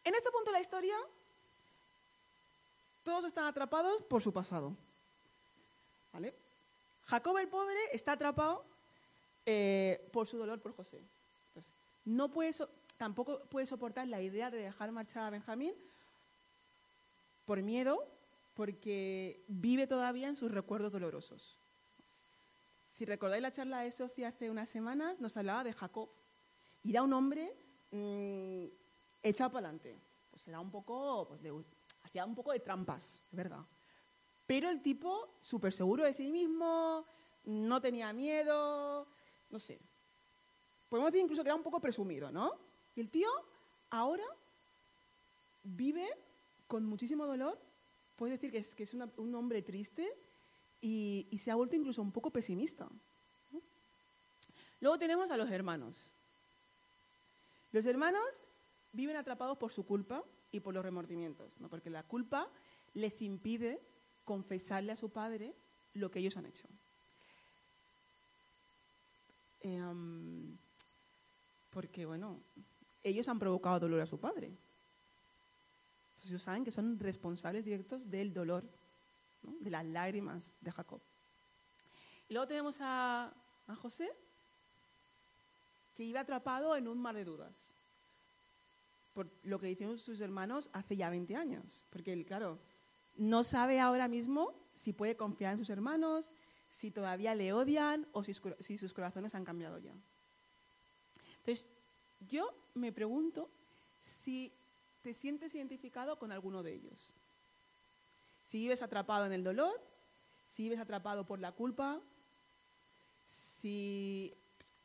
[0.08, 0.96] En este punto de la historia,
[3.02, 4.74] todos están atrapados por su pasado.
[6.14, 6.34] ¿Vale?
[7.04, 8.64] Jacob el pobre está atrapado
[9.44, 11.04] eh, por su dolor por José.
[12.06, 12.54] no puede
[12.96, 15.74] tampoco puede soportar la idea de dejar marchar a Benjamín
[17.44, 18.08] por miedo,
[18.54, 21.58] porque vive todavía en sus recuerdos dolorosos.
[22.88, 26.08] Si recordáis la charla de Sofía hace unas semanas, nos hablaba de Jacob.
[26.82, 27.54] Y era un hombre
[27.90, 28.68] mm,
[29.22, 29.98] echado para adelante.
[30.30, 31.40] Pues era un poco, pues
[32.02, 33.64] hacía un poco de trampas, es verdad.
[34.46, 37.04] Pero el tipo, súper seguro de sí mismo,
[37.44, 39.06] no tenía miedo,
[39.50, 39.78] no sé.
[40.88, 42.52] Podemos decir incluso que era un poco presumido, ¿no?
[42.96, 43.28] Y el tío
[43.90, 44.24] ahora
[45.62, 46.08] vive
[46.66, 47.58] con muchísimo dolor,
[48.16, 50.16] puede decir que es, que es un hombre triste
[50.80, 52.88] y, se ha vuelto incluso un poco pesimista.
[54.80, 56.12] Luego tenemos a los hermanos.
[57.72, 58.44] Los hermanos
[58.92, 61.68] viven atrapados por su culpa y por los remordimientos, ¿no?
[61.68, 62.48] porque la culpa
[62.94, 63.80] les impide
[64.24, 65.54] confesarle a su padre
[65.94, 66.66] lo que ellos han hecho.
[69.60, 70.56] Em,
[71.70, 72.40] porque, bueno,
[73.02, 74.46] ellos han provocado dolor a su padre.
[74.46, 78.64] Entonces ellos saben que son responsables directos del dolor,
[79.42, 81.00] de las lágrimas de Jacob.
[82.28, 83.32] Y luego tenemos a,
[83.66, 84.10] a José,
[85.96, 87.77] que iba atrapado en un mar de dudas
[89.18, 91.84] por lo que hicieron sus hermanos hace ya 20 años.
[91.90, 92.56] Porque él, claro,
[93.16, 96.30] no sabe ahora mismo si puede confiar en sus hermanos,
[96.68, 99.90] si todavía le odian o si, si sus corazones han cambiado ya.
[101.38, 101.66] Entonces,
[102.28, 103.50] yo me pregunto
[104.04, 104.52] si
[105.02, 107.12] te sientes identificado con alguno de ellos.
[108.44, 109.82] Si vives atrapado en el dolor,
[110.54, 111.98] si vives atrapado por la culpa,
[113.24, 114.32] si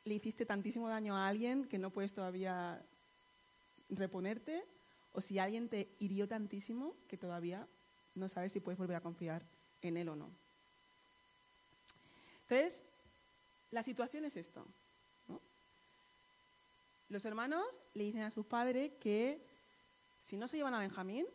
[0.06, 2.84] le hiciste tantísimo daño a alguien que no puedes todavía
[3.90, 4.64] reponerte
[5.14, 7.68] o si alguien te hirió tantísimo que todavía
[8.16, 9.44] no sabes si puedes volver a confiar
[9.82, 10.30] en él o no.
[12.44, 12.84] Entonces,
[13.72, 14.66] la situación es esto.
[17.10, 19.40] Los hermanos le dicen a su padre que
[20.24, 21.28] si no se llevan a Benjamín,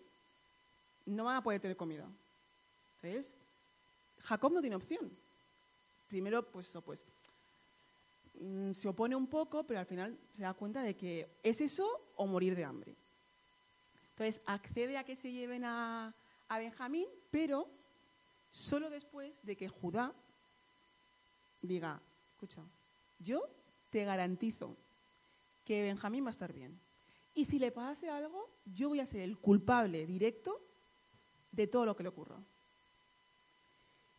[1.07, 2.07] no van a poder tener comida.
[2.97, 3.33] Entonces,
[4.23, 5.11] Jacob no tiene opción.
[6.09, 7.05] Primero, pues eso, pues
[8.41, 11.89] Mm, se opone un poco, pero al final se da cuenta de que es eso
[12.17, 12.95] o morir de hambre.
[14.11, 16.15] Entonces accede a que se lleven a,
[16.49, 17.69] a Benjamín, pero
[18.51, 20.13] solo después de que Judá
[21.63, 22.63] diga, escucha,
[23.19, 23.49] yo
[23.91, 24.77] te garantizo
[25.65, 26.79] que Benjamín va a estar bien.
[27.35, 30.61] Y si le pase algo, yo voy a ser el culpable directo
[31.53, 32.37] de todo lo que le ocurra.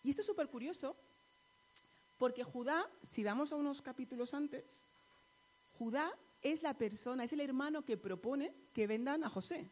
[0.03, 0.95] Y esto es súper curioso
[2.19, 4.84] porque Judá, si vamos a unos capítulos antes,
[5.79, 9.71] Judá es la persona, es el hermano que propone que vendan a José.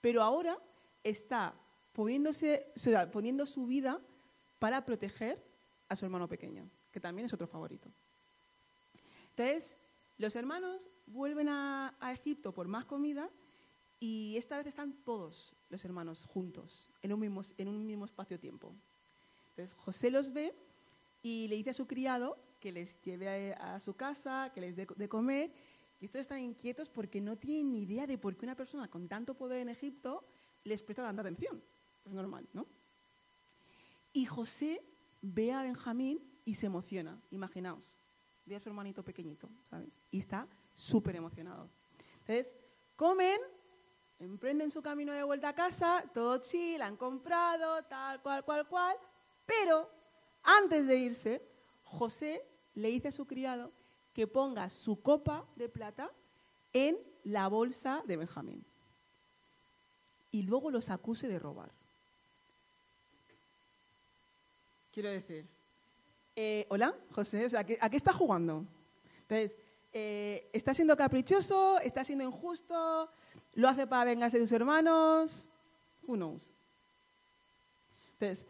[0.00, 0.58] Pero ahora
[1.04, 1.54] está
[1.92, 2.72] poniéndose,
[3.12, 4.00] poniendo su vida
[4.58, 5.40] para proteger
[5.88, 7.88] a su hermano pequeño, que también es otro favorito.
[9.30, 9.78] Entonces,
[10.18, 13.30] los hermanos vuelven a, Egipto por más comida
[14.00, 18.74] y esta vez están todos los hermanos juntos, en un mismo, en un mismo espacio-tiempo.
[19.50, 20.52] Entonces José los ve
[21.22, 24.86] y le dice a su criado que les lleve a, su casa, que les dé
[24.96, 25.52] de comer.
[26.00, 29.08] Y estos están inquietos porque no tienen ni idea de por qué una persona con
[29.08, 30.24] tanto poder en Egipto
[30.64, 31.62] les presta tanta atención.
[32.04, 32.66] Es normal, ¿no?
[34.12, 34.82] Y José
[35.22, 37.96] ve a Benjamín y se emociona, imaginaos.
[38.44, 39.90] Ve a su hermanito pequeñito, ¿sabes?
[40.10, 41.68] Y está súper emocionado.
[42.20, 42.52] Entonces,
[42.94, 43.40] comen,
[44.18, 48.96] emprenden su camino de vuelta a casa, todo chill, han comprado, tal, cual, cual, cual,
[49.44, 49.90] pero
[50.46, 51.42] antes de irse,
[51.84, 52.42] José
[52.74, 53.72] le dice a su criado
[54.14, 56.10] que ponga su copa de plata
[56.72, 58.64] en la bolsa de Benjamín
[60.30, 61.70] y luego los acuse de robar.
[64.92, 65.46] Quiero decir,
[66.34, 68.64] eh, hola, José, ¿a, qué, está jugando?
[69.22, 69.56] Entonces,
[69.92, 71.78] eh, ¿está siendo caprichoso?
[71.80, 73.10] ¿Está siendo injusto?
[73.54, 75.48] ¿Lo hace para vengarse de sus hermanos?
[76.06, 76.50] Who knows?
[78.14, 78.46] Entonces,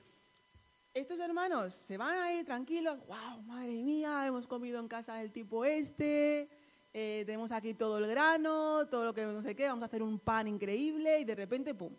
[0.96, 5.62] estos hermanos se van ahí tranquilos, wow, madre mía, hemos comido en casa del tipo
[5.62, 6.48] este,
[6.90, 10.02] eh, tenemos aquí todo el grano, todo lo que no sé qué, vamos a hacer
[10.02, 11.94] un pan increíble y de repente, pum,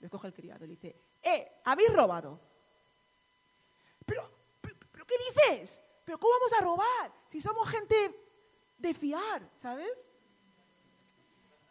[0.00, 2.40] les coge el criado y le dice, ¡eh, habéis robado!
[4.04, 4.28] ¿Pero,
[4.60, 5.80] pero, qué dices?
[6.04, 7.12] ¿Pero cómo vamos a robar?
[7.28, 7.94] Si somos gente
[8.78, 10.08] de fiar, ¿sabes?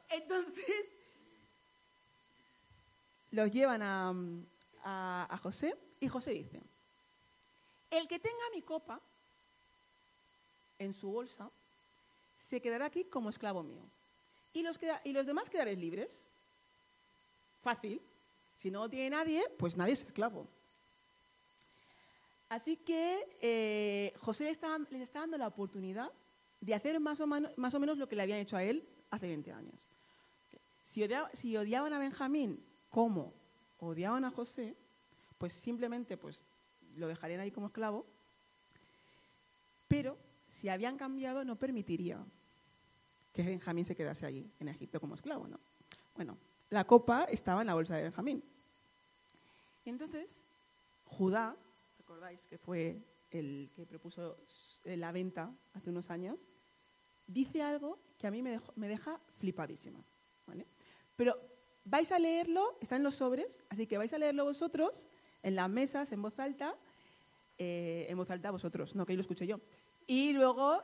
[0.07, 0.95] Entonces,
[3.31, 6.68] los llevan a, a José y José dice,
[7.91, 8.99] el que tenga mi copa
[10.77, 11.49] en su bolsa,
[12.37, 13.83] se quedará aquí como esclavo mío.
[14.53, 16.25] ¿Y los, demás quedaréis libres?
[17.61, 18.01] Fácil.
[18.57, 20.47] Si no tiene nadie, pues nadie es esclavo.
[22.49, 24.53] Así que eh, José les
[25.01, 26.11] está, dando la oportunidad
[26.61, 29.27] de hacer más o, más o, menos lo que le habían hecho a él hace
[29.27, 29.89] 20 años.
[30.83, 33.33] Si, si odiaban a Benjamín como
[33.79, 34.75] odiaban a José,
[35.37, 36.41] pues simplemente pues,
[36.99, 38.05] lo dejarían ahí como esclavo,
[39.87, 42.23] pero si habían cambiado no permitiría
[43.33, 45.59] que Benjamín se quedase allí, en Egipto, como esclavo, ¿no?
[46.15, 46.37] Bueno,
[46.69, 48.43] la copa estaba en la bolsa de Benjamín.
[49.85, 50.43] Entonces,
[51.05, 51.55] Judá,
[51.97, 54.37] recordáis que fue el que propuso
[54.83, 56.47] la venta hace unos años,
[57.27, 59.99] dice algo que a mí me, me deja flipadísima.
[60.45, 60.65] ¿vale?
[61.15, 61.39] Pero
[61.85, 65.07] vais a leerlo, está en los sobres, así que vais a leerlo vosotros
[65.43, 66.75] en las mesas, en voz alta,
[67.59, 69.59] eh, en voz alta vosotros, no que yo lo escuché yo.
[70.07, 70.81] Y luego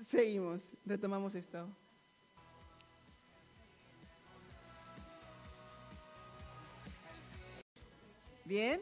[0.00, 1.68] seguimos, retomamos esto.
[8.44, 8.80] ¿Bien?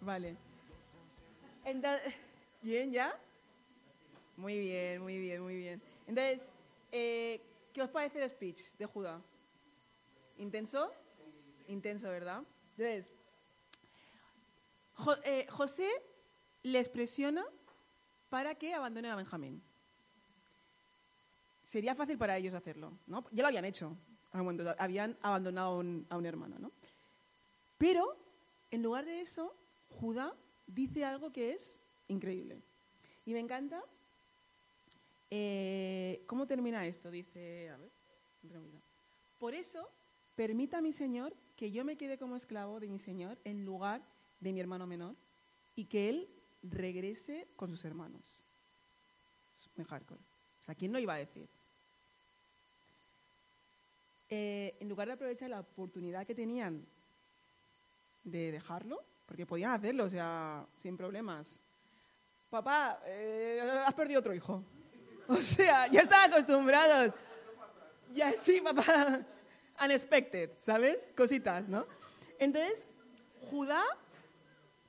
[0.00, 0.36] Vale.
[2.62, 3.18] ¿Bien ya?
[4.36, 5.82] Muy bien, muy bien, muy bien.
[6.06, 6.40] Entonces,
[6.92, 7.40] eh,
[7.72, 9.20] ¿qué os parece el speech de Judá?
[10.38, 10.92] ¿Intenso?
[11.66, 12.42] Intenso, ¿verdad?
[12.76, 13.12] Entonces,
[15.24, 15.88] eh, José
[16.62, 17.44] les presiona
[18.28, 19.62] para que abandonen a Benjamín.
[21.64, 23.24] Sería fácil para ellos hacerlo, ¿no?
[23.30, 23.96] Ya lo habían hecho,
[24.78, 25.68] habían abandonado
[26.08, 26.72] a un, hermano, ¿no?
[27.76, 28.16] Pero,
[28.70, 29.54] en lugar de eso,
[29.90, 30.34] Judá
[30.66, 32.62] dice algo que es increíble.
[33.26, 33.82] Y me encanta
[35.30, 37.10] eh, cómo termina esto.
[37.10, 37.90] Dice, a ver,
[39.38, 39.88] por eso,
[40.34, 44.02] permita a mi Señor que yo me quede como esclavo de mi Señor en lugar
[44.40, 45.16] de mi hermano menor
[45.76, 46.28] y que él
[46.62, 48.40] regrese con sus hermanos.
[49.58, 49.84] Es muy.
[49.84, 51.48] O sea, ¿quién no iba a decir?
[54.30, 56.84] Eh, en lugar de aprovechar la oportunidad que tenían
[58.24, 61.60] de dejarlo, porque podían hacerlo, o sea, sin problemas.
[62.50, 64.62] Papá, eh, has perdido otro hijo.
[65.30, 67.12] O sea, ya están acostumbrados.
[68.14, 69.20] Ya sí, papá.
[69.84, 71.10] Unexpected, ¿sabes?
[71.14, 71.84] Cositas, ¿no?
[72.38, 72.86] Entonces,
[73.50, 73.84] Judá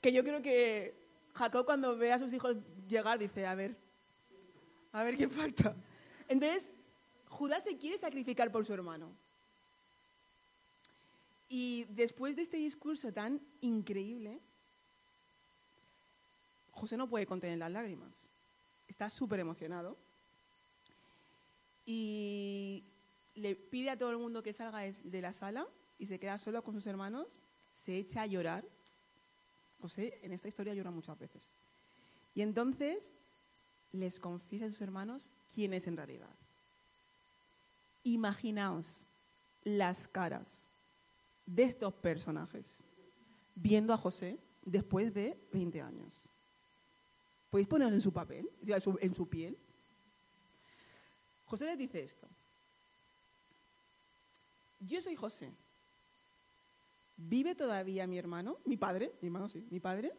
[0.01, 0.93] que yo creo que
[1.39, 3.73] Jacob cuando ve a sus hijos llegar dice, a ver,
[4.91, 5.73] a ver quién falta.
[6.27, 6.69] Entonces,
[7.29, 9.09] Judá se quiere sacrificar por su hermano.
[11.47, 14.41] Y después de este discurso tan increíble,
[16.71, 18.27] José no puede contener las lágrimas.
[18.89, 19.95] Está súper emocionado.
[21.85, 22.83] Y
[23.35, 25.65] le pide a todo el mundo que salga de la sala
[25.99, 27.27] y se queda solo con sus hermanos.
[27.73, 28.65] Se echa a llorar
[29.81, 31.51] José en esta historia llora muchas veces.
[32.35, 33.11] Y entonces
[33.91, 36.29] les confiesa a sus hermanos quién es en realidad.
[38.03, 39.05] Imaginaos
[39.63, 40.65] las caras
[41.45, 42.83] de estos personajes
[43.55, 46.23] viendo a José después de 20 años.
[47.49, 48.49] ¿Podéis ponerlo en su papel,
[49.01, 49.57] en su piel?
[51.45, 52.27] José les dice esto.
[54.79, 55.51] Yo soy José.
[57.21, 58.59] ¿Vive todavía mi hermano?
[58.63, 60.13] Mi padre, mi hermano sí, mi padre.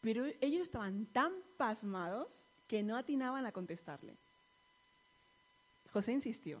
[0.00, 4.14] Pero ellos estaban tan pasmados que no atinaban a contestarle.
[5.92, 6.60] José insistió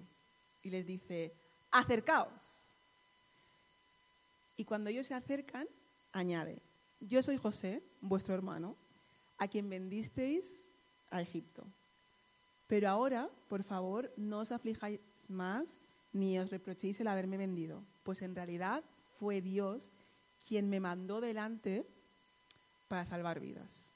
[0.64, 1.32] y les dice,
[1.70, 2.32] acercaos.
[4.56, 5.68] Y cuando ellos se acercan,
[6.12, 6.60] añade,
[6.98, 8.74] yo soy José, vuestro hermano,
[9.38, 10.66] a quien vendisteis
[11.10, 11.64] a Egipto.
[12.66, 15.78] Pero ahora, por favor, no os aflijáis más
[16.12, 18.84] ni os reprochéis el haberme vendido, pues en realidad
[19.18, 19.90] fue Dios
[20.46, 21.84] quien me mandó delante
[22.86, 23.92] para salvar vidas.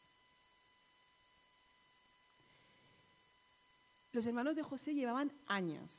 [4.12, 5.92] Los hermanos de José llevaban años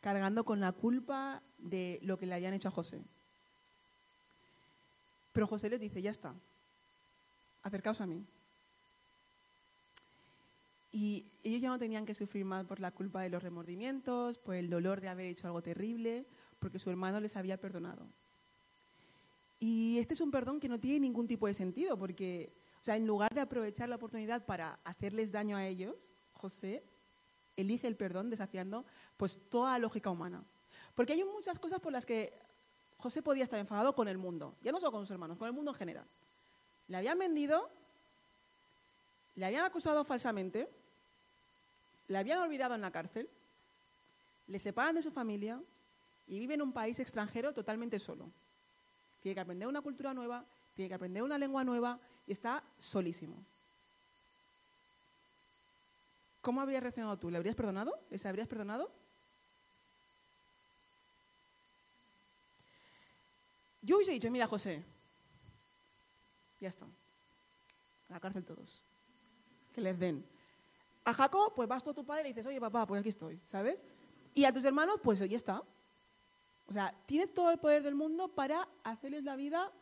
[0.00, 3.02] cargando con la culpa de lo que le habían hecho a José.
[5.32, 6.32] Pero José les dice, ya está,
[7.64, 8.24] acercaos a mí.
[10.92, 14.54] Y ellos ya no tenían que sufrir más por la culpa de los remordimientos, por
[14.54, 16.24] el dolor de haber hecho algo terrible,
[16.58, 18.06] porque su hermano les había perdonado.
[19.60, 22.96] Y este es un perdón que no tiene ningún tipo de sentido, porque, o sea,
[22.96, 26.82] en lugar de aprovechar la oportunidad para hacerles daño a ellos, José
[27.56, 28.84] elige el perdón desafiando
[29.16, 30.44] pues toda la lógica humana.
[30.94, 32.32] Porque hay muchas cosas por las que
[32.98, 35.52] José podía estar enfadado con el mundo, ya no solo con sus hermanos, con el
[35.52, 36.04] mundo en general.
[36.86, 37.68] Le habían vendido,
[39.34, 40.68] le habían acusado falsamente,
[42.06, 43.28] le habían olvidado en la cárcel,
[44.46, 45.60] le separan de su familia
[46.28, 48.30] y vive en un país extranjero totalmente solo.
[49.20, 53.36] Tiene que aprender una cultura nueva, tiene que aprender una lengua nueva y está solísimo.
[56.40, 57.30] ¿Cómo habrías reaccionado tú?
[57.30, 57.98] ¿Le habrías perdonado?
[58.10, 58.90] ¿Les habrías perdonado?
[63.82, 64.84] Yo hubiese dicho, mira José,
[66.60, 68.82] ya está, a la cárcel todos,
[69.74, 70.24] que les den.
[71.04, 73.08] A Jacob, pues vas tú a tu padre y le dices, oye papá, pues aquí
[73.08, 73.82] estoy, ¿sabes?
[74.34, 75.62] Y a tus hermanos, pues ya está.
[76.68, 79.72] O sea, tienes todo el poder del mundo para hacerles la vida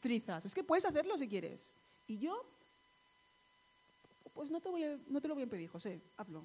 [0.00, 0.44] trizas.
[0.44, 1.72] Es que puedes hacerlo si quieres.
[2.06, 2.44] Y yo,
[4.34, 4.68] pues no te,
[5.08, 6.44] no te lo voy a impedir, José, hazlo.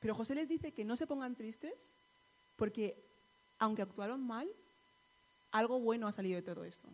[0.00, 1.90] Pero José les dice que no se pongan tristes
[2.56, 2.96] porque,
[3.58, 4.48] aunque actuaron mal,
[5.50, 6.88] algo bueno ha salido de todo esto.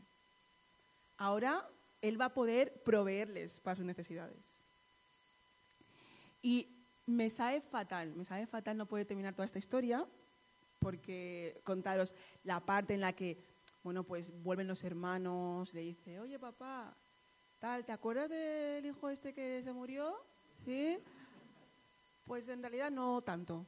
[1.19, 1.69] Ahora
[2.01, 4.61] él va a poder proveerles para sus necesidades.
[6.43, 6.69] Y
[7.07, 10.07] me sabe fatal, me sabe fatal no poder terminar toda esta historia,
[10.79, 13.39] porque contaros la parte en la que,
[13.83, 16.97] bueno, pues vuelven los hermanos, le dice, oye papá,
[17.59, 20.15] tal, ¿te acuerdas del hijo este que se murió?
[20.65, 20.99] ¿Sí?
[22.25, 23.67] Pues en realidad no tanto.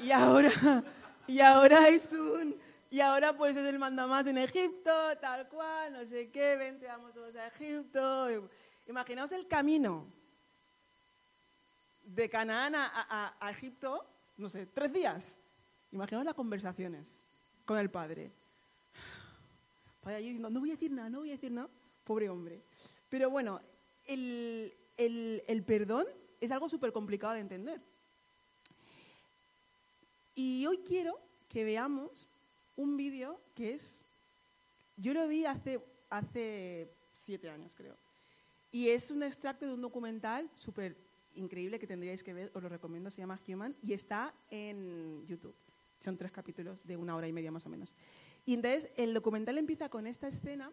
[0.00, 0.50] Y ahora,
[1.26, 2.56] y ahora es un,
[2.90, 4.90] y ahora pues es el mandamás en Egipto,
[5.20, 8.28] tal cual, no sé qué, vente, vamos todos a Egipto.
[8.86, 10.06] Imaginaos el camino
[12.06, 14.04] de Canaán a, Egipto,
[14.36, 15.38] no sé, tres días.
[15.92, 17.20] Imaginaos las conversaciones
[17.64, 18.30] con el padre.
[20.02, 21.68] Padre allí diciendo, no voy a decir nada, no voy a decir nada.
[22.04, 22.60] Pobre hombre.
[23.08, 23.60] Pero bueno,
[24.06, 26.06] el, el perdón
[26.40, 27.80] es algo súper complicado de entender.
[30.34, 32.28] Y hoy quiero que veamos
[32.76, 34.02] un vídeo que es,
[34.96, 37.96] yo lo vi hace, hace siete años creo,
[38.70, 40.94] y es un extracto de un documental súper
[41.36, 45.54] increíble que tendríais que ver, os lo recomiendo, se llama Human, y está en YouTube.
[46.00, 47.94] Son tres capítulos de una hora y media más o menos.
[48.44, 50.72] Y entonces el documental empieza con esta escena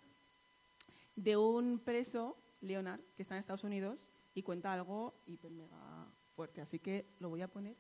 [1.16, 6.62] de un preso, Leonard, que está en Estados Unidos y cuenta algo hiper mega fuerte.
[6.62, 7.76] Así que lo voy a poner.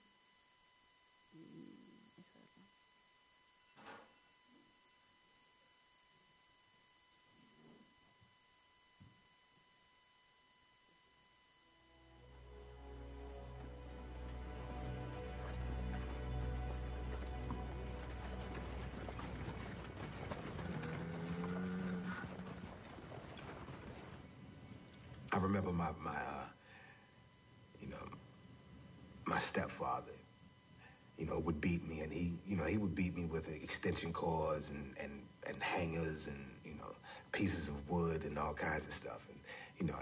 [33.83, 35.11] Extension cords and, and,
[35.45, 36.95] and hangers and, you know,
[37.33, 39.27] pieces of wood and all kinds of stuff.
[39.29, 39.37] And,
[39.77, 39.99] you know,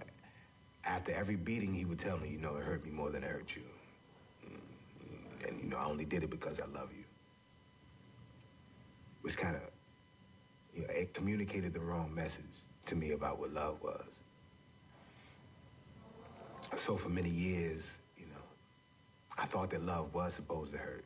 [0.85, 3.31] after every beating, he would tell me, you know, it hurt me more than it
[3.31, 3.63] hurt you.
[4.45, 7.03] Mm, and, you know, I only did it because I love you.
[9.23, 9.63] Which kind of,
[10.75, 12.45] you know, it communicated the wrong message
[12.85, 14.05] to me about what love was.
[16.75, 18.43] So for many years, you know,
[19.39, 21.05] I thought that love was supposed to hurt.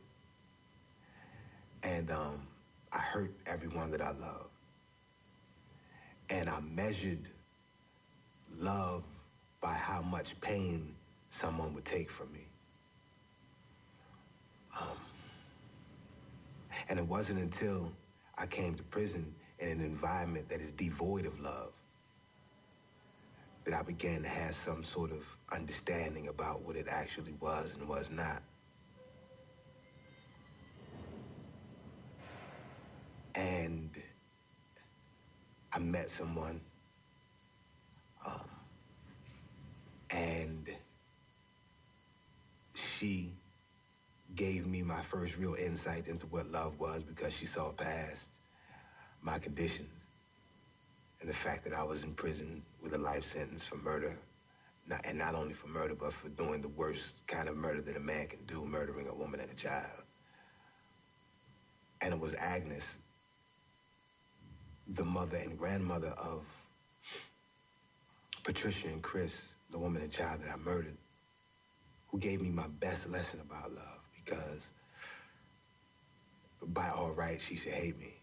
[1.84, 2.47] And um,
[2.91, 4.47] I hurt everyone that I love.
[6.29, 7.27] And I measured
[8.57, 9.03] love
[9.61, 10.95] by how much pain
[11.29, 12.47] someone would take from me.
[14.79, 14.97] Um,
[16.89, 17.91] and it wasn't until
[18.38, 21.71] I came to prison in an environment that is devoid of love
[23.65, 27.88] that I began to have some sort of understanding about what it actually was and
[27.88, 28.43] was not.
[33.36, 33.89] And
[35.73, 36.61] I met someone,
[38.25, 38.49] um,
[40.09, 40.73] and
[42.73, 43.33] she
[44.36, 48.39] gave me my first real insight into what love was because she saw past
[49.21, 49.89] my conditions
[51.19, 54.17] and the fact that I was in prison with a life sentence for murder,
[54.88, 57.97] not, and not only for murder, but for doing the worst kind of murder that
[57.97, 60.03] a man can do, murdering a woman and a child.
[62.01, 62.99] And it was Agnes,
[64.88, 66.43] the mother and grandmother of
[68.43, 70.97] Patricia and Chris, the woman and child that I murdered,
[72.07, 74.71] who gave me my best lesson about love because
[76.61, 78.13] by all rights, she should hate me.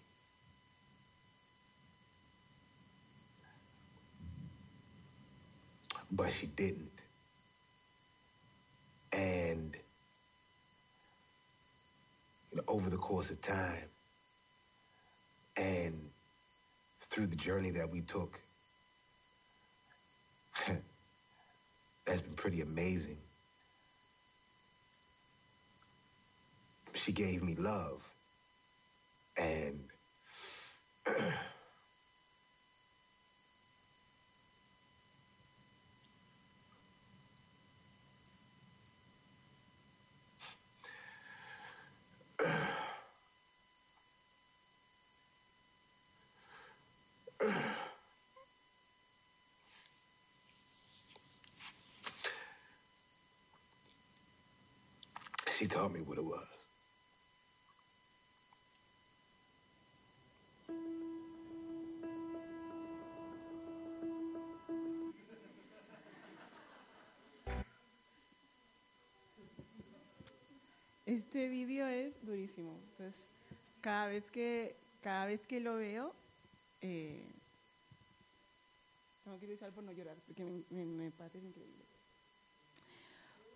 [6.10, 6.90] But she didn't.
[9.12, 9.76] And
[12.50, 13.84] you know, over the course of time
[15.56, 16.11] and
[17.12, 18.40] through the journey that we took,
[22.06, 23.18] that's been pretty amazing.
[26.94, 28.02] She gave me love.
[29.36, 29.84] And
[71.12, 72.74] Este vídeo es durísimo.
[72.92, 73.28] Entonces,
[73.82, 76.14] cada vez que, cada vez que lo veo,
[76.80, 77.22] eh,
[79.26, 81.84] no quiero usar por no llorar, porque me, me, parece increíble.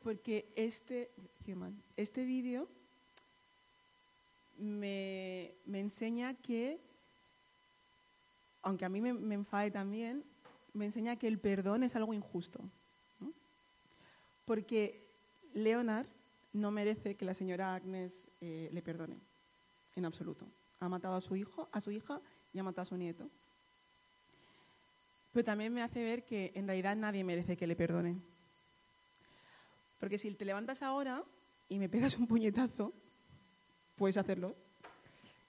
[0.03, 1.11] Porque este,
[1.97, 2.69] este vídeo
[4.59, 6.79] me, me enseña que,
[8.61, 10.23] aunque a mí me, me enfade también,
[10.75, 12.61] me enseña que el perdón es algo injusto.
[14.45, 15.03] Porque
[15.55, 16.07] Leonard
[16.57, 19.19] no merece que la señora Agnes eh, le perdone,
[19.95, 20.47] en absoluto.
[20.81, 22.21] Ha matado a su hijo, a su hija
[22.53, 23.29] y ha matado a su nieto.
[25.33, 28.17] Pero también me hace ver que en realidad nadie merece que le perdone.
[30.01, 31.23] Porque si te levantas ahora
[31.69, 32.93] y me pegas un puñetazo,
[33.97, 34.55] puedes hacerlo.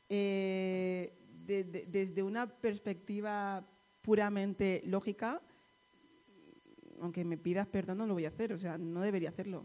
[0.10, 1.14] Eh,
[1.46, 3.66] de, de, desde una perspectiva
[4.02, 5.42] puramente lógica,
[7.02, 8.54] aunque me pidas perdón, no lo voy a hacer.
[8.54, 9.64] O sea, no debería hacerlo.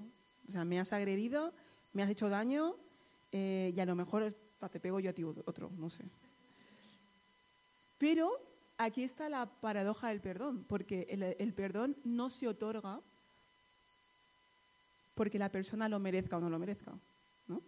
[0.53, 1.55] O sea, me has agredido,
[1.95, 2.77] me has hecho daño
[3.33, 4.35] eh, y a lo mejor
[4.71, 6.05] te pego yo a ti otro, no sé.
[7.97, 8.39] Pero
[8.77, 13.01] aquí está la paradoja del perdón, porque el, el perdón no se otorga
[15.15, 16.93] porque la persona lo merezca o no lo merezca.
[17.49, 17.63] ¿no?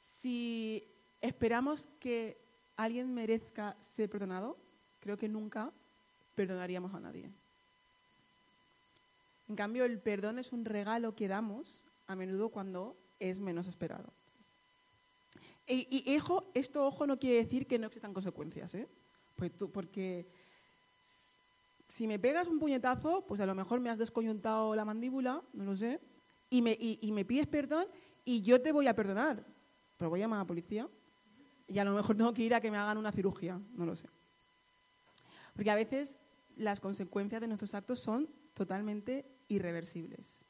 [0.00, 0.82] Si
[1.20, 2.36] esperamos que
[2.76, 4.56] alguien merezca ser perdonado,
[4.98, 5.70] creo que nunca
[6.34, 7.30] perdonaríamos a nadie.
[9.48, 14.12] En cambio, el perdón es un regalo que damos a menudo cuando es menos esperado.
[15.66, 16.16] Y,
[16.54, 18.88] esto ojo no quiere decir que no existan consecuencias, ¿eh?
[19.36, 20.26] Pues porque
[21.88, 25.64] si me pegas un puñetazo, pues a lo mejor me has descoyuntado la mandíbula, no
[25.64, 26.00] lo sé,
[26.50, 27.86] y me, y me pides perdón
[28.24, 29.44] y yo te voy a perdonar,
[29.98, 30.88] pero voy a llamar a la policía
[31.66, 33.94] y a lo mejor tengo que ir a que me hagan una cirugía, no lo
[33.94, 34.08] sé.
[35.54, 36.18] Porque a veces
[36.56, 40.44] las consecuencias de nuestros actos son totalmente irreversibles.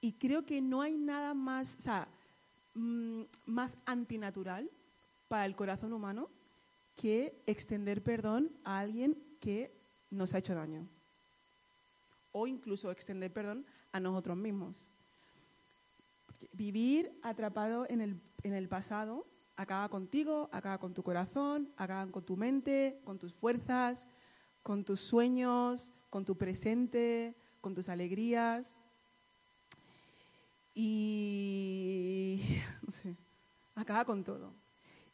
[0.00, 1.78] Y creo que no hay nada más,
[2.74, 4.70] mmm, más antinatural
[5.28, 6.28] para el corazón humano
[6.96, 9.72] que extender perdón a alguien que
[10.10, 10.86] nos ha hecho daño.
[12.32, 14.90] O incluso extender perdón a nosotros mismos.
[16.52, 22.24] Vivir atrapado en el, en el pasado acaba contigo, acaba con tu corazón, acaba con
[22.24, 24.08] tu mente, con tus fuerzas,
[24.62, 28.78] con tus sueños, con tu presente, con tus alegrías.
[30.72, 32.38] Y
[32.82, 33.16] no sé,
[33.74, 34.52] acaba con todo.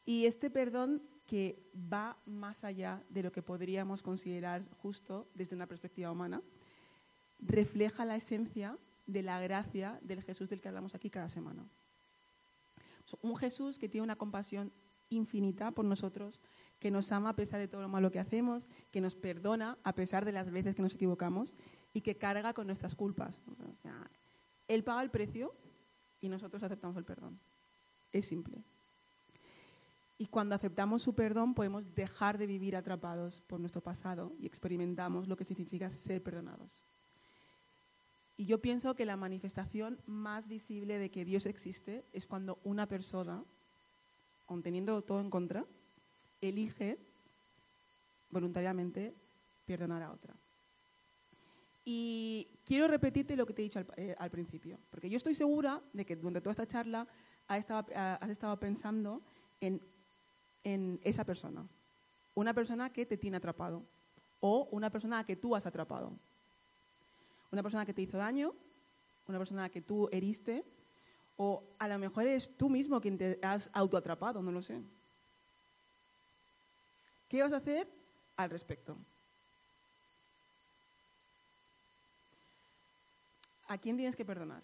[0.05, 1.59] Y este perdón que
[1.90, 6.42] va más allá de lo que podríamos considerar justo desde una perspectiva humana,
[7.38, 8.76] refleja la esencia
[9.07, 11.64] de la gracia del Jesús del que hablamos aquí cada semana.
[13.22, 14.70] Un Jesús que tiene una compasión
[15.09, 16.42] infinita por nosotros,
[16.81, 19.95] que nos ama a pesar de todo lo malo que hacemos, que nos perdona a
[19.95, 21.55] pesar de las veces que nos equivocamos
[21.93, 23.41] y que carga con nuestras culpas.
[24.66, 25.55] él paga el precio
[26.20, 27.39] y nosotros aceptamos el perdón.
[28.12, 28.64] Es simple.
[30.18, 35.28] Y cuando aceptamos su perdón podemos dejar de vivir atrapados por nuestro pasado y experimentamos
[35.28, 36.87] lo que significa ser perdonados.
[38.37, 42.87] Y yo pienso que la manifestación más visible de que Dios existe es cuando una
[42.87, 43.45] persona,
[44.47, 45.66] aun todo en contra,
[46.41, 46.99] elige
[48.30, 49.14] voluntariamente
[49.66, 50.34] perdonar a otra.
[51.84, 55.82] Y quiero repetirte lo que te he dicho al, eh, principio, porque yo estoy segura
[55.93, 57.07] de que durante toda esta charla
[57.49, 57.59] has
[58.28, 59.22] estado, pensando
[59.61, 61.66] en esa persona.
[62.34, 63.84] Una persona que te tiene atrapado
[64.41, 66.12] o una persona que tú has atrapado.
[67.51, 68.55] Una persona que te hizo daño,
[69.26, 70.64] una persona que tú heriste
[71.36, 74.82] o a lo mejor eres tú mismo quien te has autoatrapado, no lo sé.
[77.31, 77.89] ¿Qué vas a hacer
[78.37, 78.97] al respecto?
[83.68, 84.62] ¿A quién tienes que perdonar?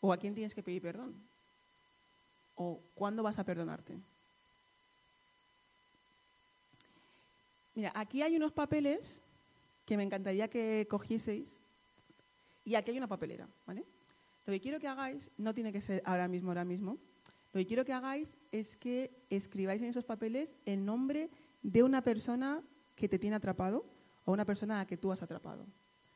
[0.00, 1.12] ¿O a quién tienes que pedir perdón?
[2.54, 3.98] ¿O cuándo vas a perdonarte?
[7.74, 9.20] Mira, aquí hay unos papeles
[9.84, 11.58] que me encantaría que cogieseis
[12.64, 13.84] y aquí hay una papelera, ¿vale?
[14.46, 16.96] Lo que quiero que hagáis no tiene que ser ahora mismo, ahora mismo.
[17.52, 21.30] Lo que quiero que hagáis es que escribáis en esos papeles el nombre
[21.62, 22.62] de una persona
[22.94, 23.84] que te tiene atrapado
[24.24, 25.66] o una persona a la que tú has atrapado.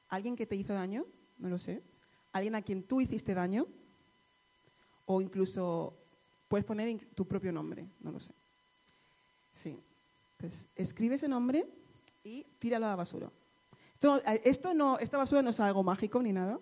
[0.09, 1.05] Alguien que te hizo daño,
[1.39, 1.82] no lo sé.
[2.32, 3.66] Alguien a quien tú hiciste daño
[5.05, 5.95] o incluso
[6.49, 8.32] Puedes poner tu propio nombre, no lo sé.
[9.51, 9.78] Sí.
[10.32, 11.66] Entonces, escribe ese nombre
[12.22, 13.30] y tíralo a la basura.
[14.45, 16.61] Esto, no, esta basura no es algo mágico ni nada,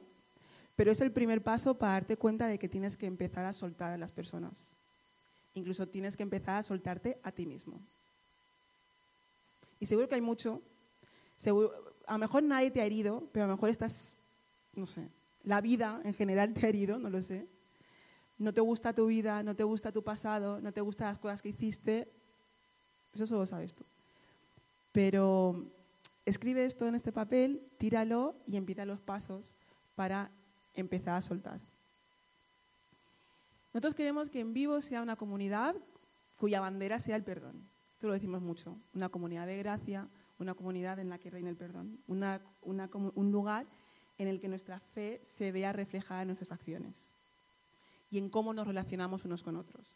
[0.77, 3.93] pero es el primer paso para darte cuenta de que tienes que empezar a soltar
[3.93, 4.72] a las personas.
[5.55, 7.81] Incluso tienes que empezar a soltarte a ti mismo.
[9.79, 10.62] Y seguro que hay mucho.
[12.07, 14.16] a lo mejor nadie te ha herido, pero a lo mejor estás,
[14.75, 15.09] no sé,
[15.45, 17.47] la vida en general te ha herido, no lo sé
[18.39, 21.43] no te gusta tu vida, no te gusta tu pasado, no te gustan las cosas
[21.43, 22.09] que hiciste,
[23.12, 23.85] eso solo sabes tú.
[24.93, 25.64] Pero
[26.25, 29.55] escribe esto en este papel, tíralo y empieza los pasos
[29.95, 30.31] para
[30.75, 31.61] empezar a soltar.
[33.72, 35.75] Nosotros queremos que en vivo sea una comunidad
[36.39, 37.68] cuya bandera sea el perdón.
[37.95, 38.77] Esto lo decimos mucho.
[38.95, 40.09] Una comunidad de gracia,
[40.39, 43.66] una comunidad en la que reina el perdón, un lugar
[44.18, 47.11] en el que nuestra fe se vea reflejada en nuestras acciones
[48.11, 49.87] y en cómo nos relacionamos unos con otros.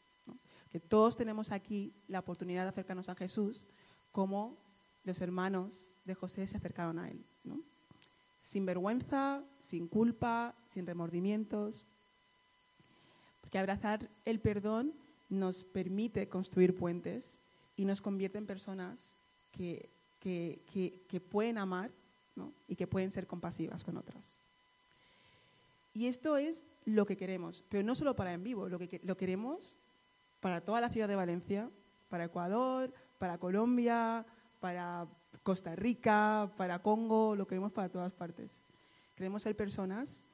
[0.72, 3.66] Que todos tenemos aquí la oportunidad de acercarnos a Jesús
[4.12, 4.56] como
[5.04, 7.24] los hermanos de José se acercaron a él.
[8.48, 11.84] Sin vergüenza, sin culpa, sin remordimientos.
[13.42, 14.94] Porque abrazar el perdón
[15.28, 17.40] nos permite construir puentes
[17.76, 19.16] y nos convierte en personas
[19.52, 21.90] que, que, pueden amar
[22.66, 24.38] y que pueden ser compasivas con otras.
[25.92, 29.18] Y esto es lo que queremos, pero no solo para en vivo, lo que lo
[29.18, 29.76] queremos
[30.40, 31.68] para toda la ciudad de Valencia,
[32.08, 34.24] para Ecuador, para Colombia,
[34.58, 35.06] para
[35.42, 38.62] Costa Rica, para Congo, lo queremos para todas partes.
[39.14, 40.24] Queremos ser personas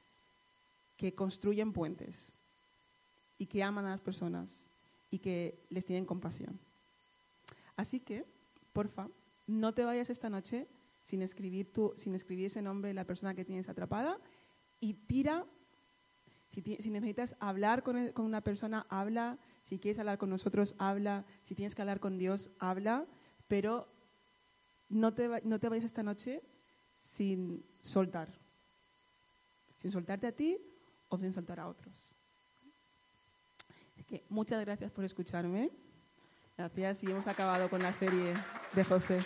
[0.97, 2.33] que construyen puentes
[3.39, 4.67] y que aman a las personas
[5.11, 6.59] y que les tienen compasión.
[7.77, 8.25] Así que,
[8.73, 9.09] porfa,
[9.47, 10.67] no te vayas esta noche
[11.03, 14.19] sin escribir, tu, sin escribir ese nombre de la persona que tienes atrapada
[14.81, 15.45] y tira,
[16.49, 21.55] si, necesitas hablar con, con, una persona, habla, si quieres hablar con nosotros, habla, si
[21.55, 23.07] tienes que hablar con Dios, habla,
[23.49, 23.89] pero
[24.95, 26.43] no te, no te vayas esta noche
[26.97, 28.29] sin soltar,
[29.79, 30.59] sin soltarte a ti
[31.09, 32.13] o sin soltar a otros.
[33.93, 35.71] Así que muchas gracias por escucharme.
[36.57, 38.35] Gracias y hemos acabado con la serie
[38.75, 39.25] de José.